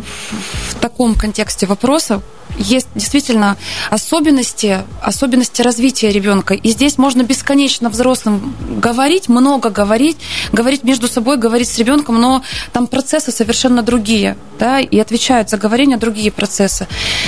в 0.69 0.75
таком 0.75 1.15
контексте 1.15 1.65
вопроса. 1.65 2.21
Есть 2.57 2.87
действительно 2.95 3.57
особенности, 3.89 4.83
особенности 5.01 5.61
развития 5.61 6.11
ребенка. 6.11 6.53
И 6.53 6.69
здесь 6.69 6.97
можно 6.97 7.23
бесконечно 7.23 7.89
взрослым 7.89 8.55
говорить, 8.79 9.27
много 9.27 9.69
говорить, 9.71 10.17
говорить 10.53 10.83
между 10.83 11.07
собой, 11.07 11.37
говорить 11.37 11.67
с 11.67 11.77
ребенком, 11.77 12.21
но 12.21 12.43
там 12.71 12.87
процессы 12.87 13.31
совершенно 13.31 13.81
другие, 13.81 14.37
да, 14.57 14.79
и 14.79 14.97
отвечают 14.99 15.49
за 15.49 15.57
говорение 15.57 15.97
другие 15.97 16.31
процессы. 16.31 16.87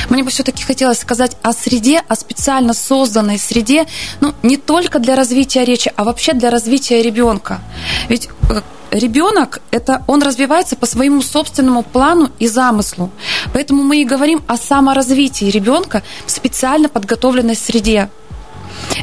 Мне 0.10 0.24
бы 0.24 0.30
все-таки 0.30 0.64
хотелось 0.64 1.00
сказать 1.00 1.36
о 1.42 1.52
среде, 1.52 2.04
о 2.08 2.16
специально 2.16 2.74
созданной 2.74 3.40
среде, 3.40 3.88
ну, 4.22 4.34
не 4.44 4.56
только 4.56 5.00
для 5.00 5.16
развития 5.16 5.66
речи, 5.66 5.92
а 5.96 6.04
вообще 6.06 6.34
для 6.34 6.52
развития 6.52 7.02
ребенка. 7.02 7.60
Ведь 8.08 8.30
э, 8.50 8.62
ребенок 8.92 9.62
это 9.72 10.04
он 10.08 10.22
развивается 10.22 10.76
по 10.76 10.86
своему 10.86 11.22
собственному 11.22 11.84
плану 11.84 12.32
и 12.40 12.48
замыслу. 12.48 13.12
Поэтому 13.54 13.84
мы 13.84 14.02
и 14.02 14.06
говорим 14.06 14.44
о 14.48 14.58
саморазвитии 14.58 15.46
ребенка 15.46 16.04
в 16.26 16.32
специально 16.32 16.90
подготовленной 16.90 17.56
среде. 17.56 18.10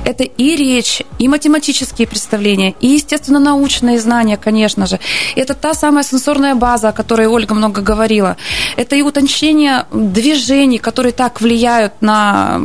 Это 0.05 0.25
и 0.25 0.57
речь, 0.57 1.03
и 1.19 1.29
математические 1.29 2.07
представления, 2.07 2.75
и, 2.81 2.89
естественно, 2.89 3.39
научные 3.39 3.99
знания, 4.01 4.37
конечно 4.37 4.87
же. 4.87 4.99
Это 5.37 5.55
та 5.55 5.75
самая 5.75 6.05
сенсорная 6.05 6.55
база, 6.55 6.89
о 6.89 6.93
которой 6.93 7.27
Ольга 7.27 7.55
много 7.55 7.81
говорила. 7.81 8.37
Это 8.77 8.97
и 8.97 9.03
утончение 9.03 9.87
движений, 9.93 10.79
которые 10.79 11.13
так 11.13 11.41
влияют 11.41 11.95
на 12.01 12.63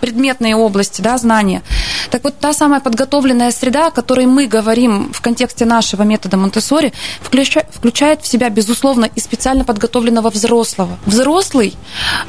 предметные 0.00 0.56
области 0.56 1.00
да, 1.00 1.18
знания. 1.18 1.62
Так 2.10 2.24
вот, 2.24 2.38
та 2.38 2.52
самая 2.52 2.80
подготовленная 2.80 3.52
среда, 3.52 3.86
о 3.86 3.90
которой 3.90 4.26
мы 4.26 4.46
говорим 4.46 5.12
в 5.12 5.20
контексте 5.20 5.64
нашего 5.64 6.02
метода 6.02 6.36
Монтессори, 6.36 6.92
включает 7.22 8.22
в 8.22 8.26
себя, 8.26 8.50
безусловно, 8.50 9.08
и 9.14 9.20
специально 9.20 9.64
подготовленного 9.64 10.30
взрослого. 10.30 10.98
Взрослый 11.06 11.76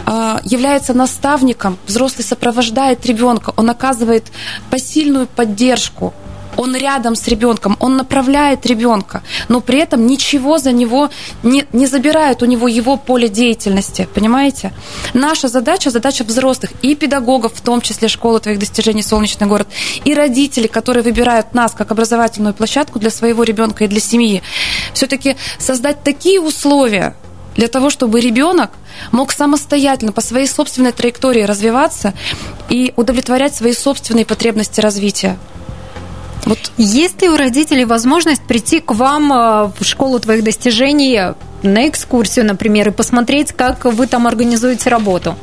э, 0.05 0.37
является 0.43 0.93
наставником, 0.93 1.77
взрослый 1.87 2.23
сопровождает 2.23 3.05
ребенка, 3.05 3.53
он 3.57 3.69
оказывает 3.69 4.25
посильную 4.69 5.27
поддержку 5.27 6.13
он 6.57 6.75
рядом 6.75 7.15
с 7.15 7.27
ребенком, 7.27 7.77
он 7.79 7.97
направляет 7.97 8.65
ребенка, 8.65 9.23
но 9.49 9.61
при 9.61 9.79
этом 9.79 10.07
ничего 10.07 10.57
за 10.57 10.71
него 10.71 11.09
не, 11.43 11.65
не 11.73 11.87
забирает 11.87 12.41
у 12.43 12.45
него 12.45 12.67
его 12.67 12.97
поле 12.97 13.29
деятельности, 13.29 14.07
понимаете? 14.13 14.73
Наша 15.13 15.47
задача, 15.47 15.89
задача 15.89 16.23
взрослых 16.23 16.71
и 16.81 16.95
педагогов, 16.95 17.53
в 17.55 17.61
том 17.61 17.81
числе 17.81 18.07
школы 18.07 18.39
твоих 18.39 18.59
достижений 18.59 19.03
«Солнечный 19.03 19.47
город», 19.47 19.67
и 20.03 20.13
родителей, 20.13 20.67
которые 20.67 21.03
выбирают 21.03 21.53
нас 21.53 21.73
как 21.73 21.91
образовательную 21.91 22.53
площадку 22.53 22.99
для 22.99 23.09
своего 23.09 23.43
ребенка 23.43 23.85
и 23.85 23.87
для 23.87 23.99
семьи, 23.99 24.41
все-таки 24.93 25.35
создать 25.59 26.03
такие 26.03 26.39
условия, 26.39 27.15
для 27.55 27.67
того, 27.67 27.89
чтобы 27.89 28.21
ребенок 28.21 28.71
мог 29.11 29.31
самостоятельно 29.31 30.11
по 30.11 30.21
своей 30.21 30.47
собственной 30.47 30.91
траектории 30.91 31.43
развиваться 31.43 32.13
и 32.69 32.93
удовлетворять 32.95 33.55
свои 33.55 33.73
собственные 33.73 34.25
потребности 34.25 34.79
развития. 34.79 35.37
Вот 36.45 36.59
есть 36.77 37.21
ли 37.21 37.29
у 37.29 37.37
родителей 37.37 37.85
возможность 37.85 38.41
прийти 38.41 38.79
к 38.79 38.93
вам 38.93 39.31
э, 39.31 39.71
в 39.79 39.83
школу 39.83 40.19
твоих 40.19 40.43
достижений 40.43 41.33
на 41.61 41.87
экскурсию, 41.87 42.45
например, 42.45 42.89
и 42.89 42.91
посмотреть, 42.91 43.51
как 43.51 43.85
вы 43.85 44.07
там 44.07 44.27
организуете 44.27 44.89
работу? 44.89 45.35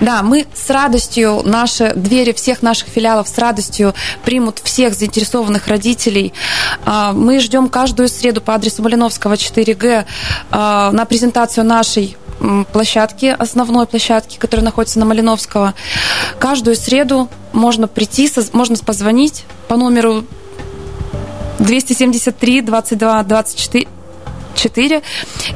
Да, 0.00 0.22
мы 0.22 0.46
с 0.52 0.68
радостью, 0.68 1.42
наши 1.44 1.92
двери 1.94 2.32
всех 2.32 2.62
наших 2.62 2.88
филиалов 2.88 3.28
с 3.28 3.38
радостью 3.38 3.94
примут 4.24 4.58
всех 4.58 4.94
заинтересованных 4.94 5.68
родителей. 5.68 6.32
А, 6.84 7.12
мы 7.12 7.40
ждем 7.40 7.68
каждую 7.68 8.08
среду 8.08 8.40
по 8.40 8.54
адресу 8.54 8.82
Малиновского 8.82 9.34
4Г 9.34 10.04
а, 10.50 10.90
на 10.92 11.04
презентацию 11.04 11.64
нашей 11.64 12.16
площадки, 12.72 13.34
основной 13.38 13.86
площадки, 13.86 14.36
которая 14.36 14.64
находится 14.64 14.98
на 14.98 15.04
Малиновского. 15.04 15.74
Каждую 16.38 16.76
среду 16.76 17.28
можно 17.52 17.86
прийти, 17.86 18.28
можно 18.52 18.76
позвонить 18.76 19.44
по 19.68 19.76
номеру 19.76 20.24
273 21.58 22.62
22 22.62 23.22
24 23.22 23.88
4 24.54 25.02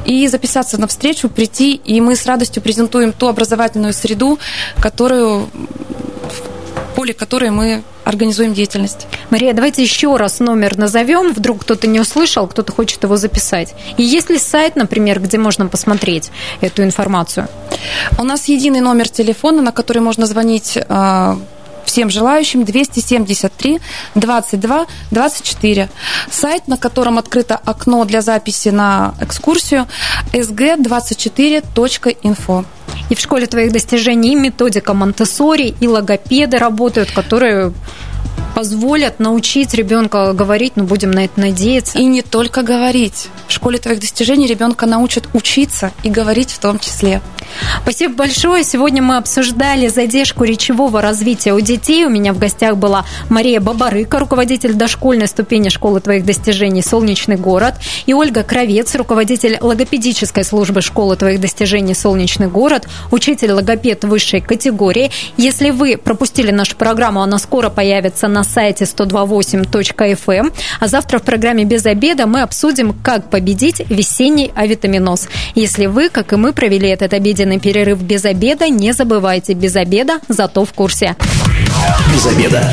и 0.05 0.27
записаться 0.27 0.79
на 0.79 0.87
встречу, 0.87 1.29
прийти, 1.29 1.75
и 1.75 2.01
мы 2.01 2.15
с 2.15 2.25
радостью 2.25 2.61
презентуем 2.61 3.13
ту 3.13 3.27
образовательную 3.27 3.93
среду, 3.93 4.39
которую 4.81 5.47
в 5.47 6.95
поле 6.95 7.13
которой 7.13 7.51
мы 7.51 7.83
организуем 8.03 8.53
деятельность. 8.53 9.05
Мария, 9.29 9.53
давайте 9.53 9.83
еще 9.83 10.15
раз 10.15 10.39
номер 10.39 10.77
назовем. 10.77 11.33
Вдруг 11.33 11.61
кто-то 11.61 11.85
не 11.85 11.99
услышал, 11.99 12.47
кто-то 12.47 12.71
хочет 12.71 13.03
его 13.03 13.17
записать. 13.17 13.75
И 13.97 14.03
есть 14.03 14.29
ли 14.29 14.39
сайт, 14.39 14.75
например, 14.75 15.19
где 15.19 15.37
можно 15.37 15.67
посмотреть 15.67 16.31
эту 16.61 16.83
информацию? 16.83 17.47
У 18.17 18.23
нас 18.23 18.47
единый 18.47 18.79
номер 18.79 19.09
телефона, 19.09 19.61
на 19.61 19.71
который 19.71 20.01
можно 20.01 20.25
звонить 20.25 20.77
а, 20.89 21.37
всем 21.87 22.11
желающим 22.11 22.63
273 22.63 23.81
22 24.15 24.85
24. 25.11 25.89
Сайт, 26.29 26.67
на 26.67 26.77
котором 26.77 27.17
открыто 27.17 27.55
окно 27.55 28.05
для 28.05 28.21
записи 28.21 28.69
на 28.69 29.15
экскурсию 29.19 29.87
sg24.info. 30.33 32.65
И 33.09 33.15
в 33.15 33.19
школе 33.19 33.47
твоих 33.47 33.71
достижений 33.71 34.33
и 34.33 34.35
методика 34.35 34.93
Монтессори, 34.93 35.73
и 35.79 35.87
логопеды 35.87 36.57
работают, 36.57 37.09
которые 37.11 37.73
позволят 38.57 39.19
научить 39.19 39.75
ребенка 39.75 40.33
говорить, 40.33 40.77
но 40.77 40.81
ну, 40.81 40.89
будем 40.89 41.11
на 41.11 41.25
это 41.25 41.39
надеяться. 41.39 41.99
И 41.99 42.05
не 42.05 42.23
только 42.23 42.63
говорить. 42.63 43.27
В 43.47 43.51
школе 43.51 43.77
твоих 43.77 43.99
достижений 43.99 44.47
ребенка 44.47 44.87
научат 44.87 45.25
учиться 45.33 45.91
и 46.01 46.09
говорить 46.09 46.49
в 46.49 46.57
том 46.57 46.79
числе. 46.79 47.21
Спасибо 47.83 48.15
большое. 48.15 48.63
Сегодня 48.63 49.03
мы 49.03 49.17
обсуждали 49.17 49.87
задержку 49.89 50.43
речевого 50.43 51.03
развития 51.03 51.53
у 51.53 51.59
детей. 51.59 52.05
У 52.05 52.09
меня 52.09 52.33
в 52.33 52.39
гостях 52.39 52.77
была 52.77 53.05
Мария 53.29 53.59
Бабарыка, 53.59 54.17
руководитель 54.17 54.73
дошкольной 54.73 55.27
ступени 55.27 55.69
школы 55.69 56.01
твоих 56.01 56.25
достижений 56.25 56.81
«Солнечный 56.81 57.37
город», 57.37 57.75
и 58.07 58.13
Ольга 58.15 58.43
Кровец, 58.43 58.95
руководитель 58.95 59.59
логопедической 59.61 60.43
службы 60.43 60.81
школы 60.81 61.15
твоих 61.15 61.39
достижений 61.39 61.93
«Солнечный 61.93 62.47
город», 62.47 62.87
учитель 63.11 63.51
логопед 63.51 64.03
высшей 64.03 64.41
категории. 64.41 65.11
Если 65.37 65.69
вы 65.69 65.97
пропустили 65.97 66.49
нашу 66.49 66.75
программу, 66.75 67.21
она 67.21 67.37
скоро 67.37 67.69
появится 67.69 68.27
на 68.27 68.46
сайте 68.47 68.85
128.fm. 68.85 70.33
Эм. 70.37 70.53
А 70.79 70.87
завтра 70.87 71.19
в 71.19 71.23
программе 71.23 71.65
«Без 71.65 71.85
обеда» 71.85 72.25
мы 72.25 72.41
обсудим, 72.41 72.93
как 73.03 73.29
победить 73.29 73.81
весенний 73.89 74.51
авитаминоз. 74.55 75.27
Если 75.55 75.85
вы, 75.85 76.09
как 76.09 76.33
и 76.33 76.35
мы, 76.35 76.53
провели 76.53 76.89
этот 76.89 77.13
обеденный 77.13 77.59
перерыв 77.59 78.01
без 78.01 78.25
обеда, 78.25 78.69
не 78.69 78.93
забывайте, 78.93 79.53
без 79.53 79.75
обеда, 79.75 80.19
зато 80.29 80.65
в 80.65 80.73
курсе. 80.73 81.15
Без 82.13 82.25
обеда. 82.25 82.71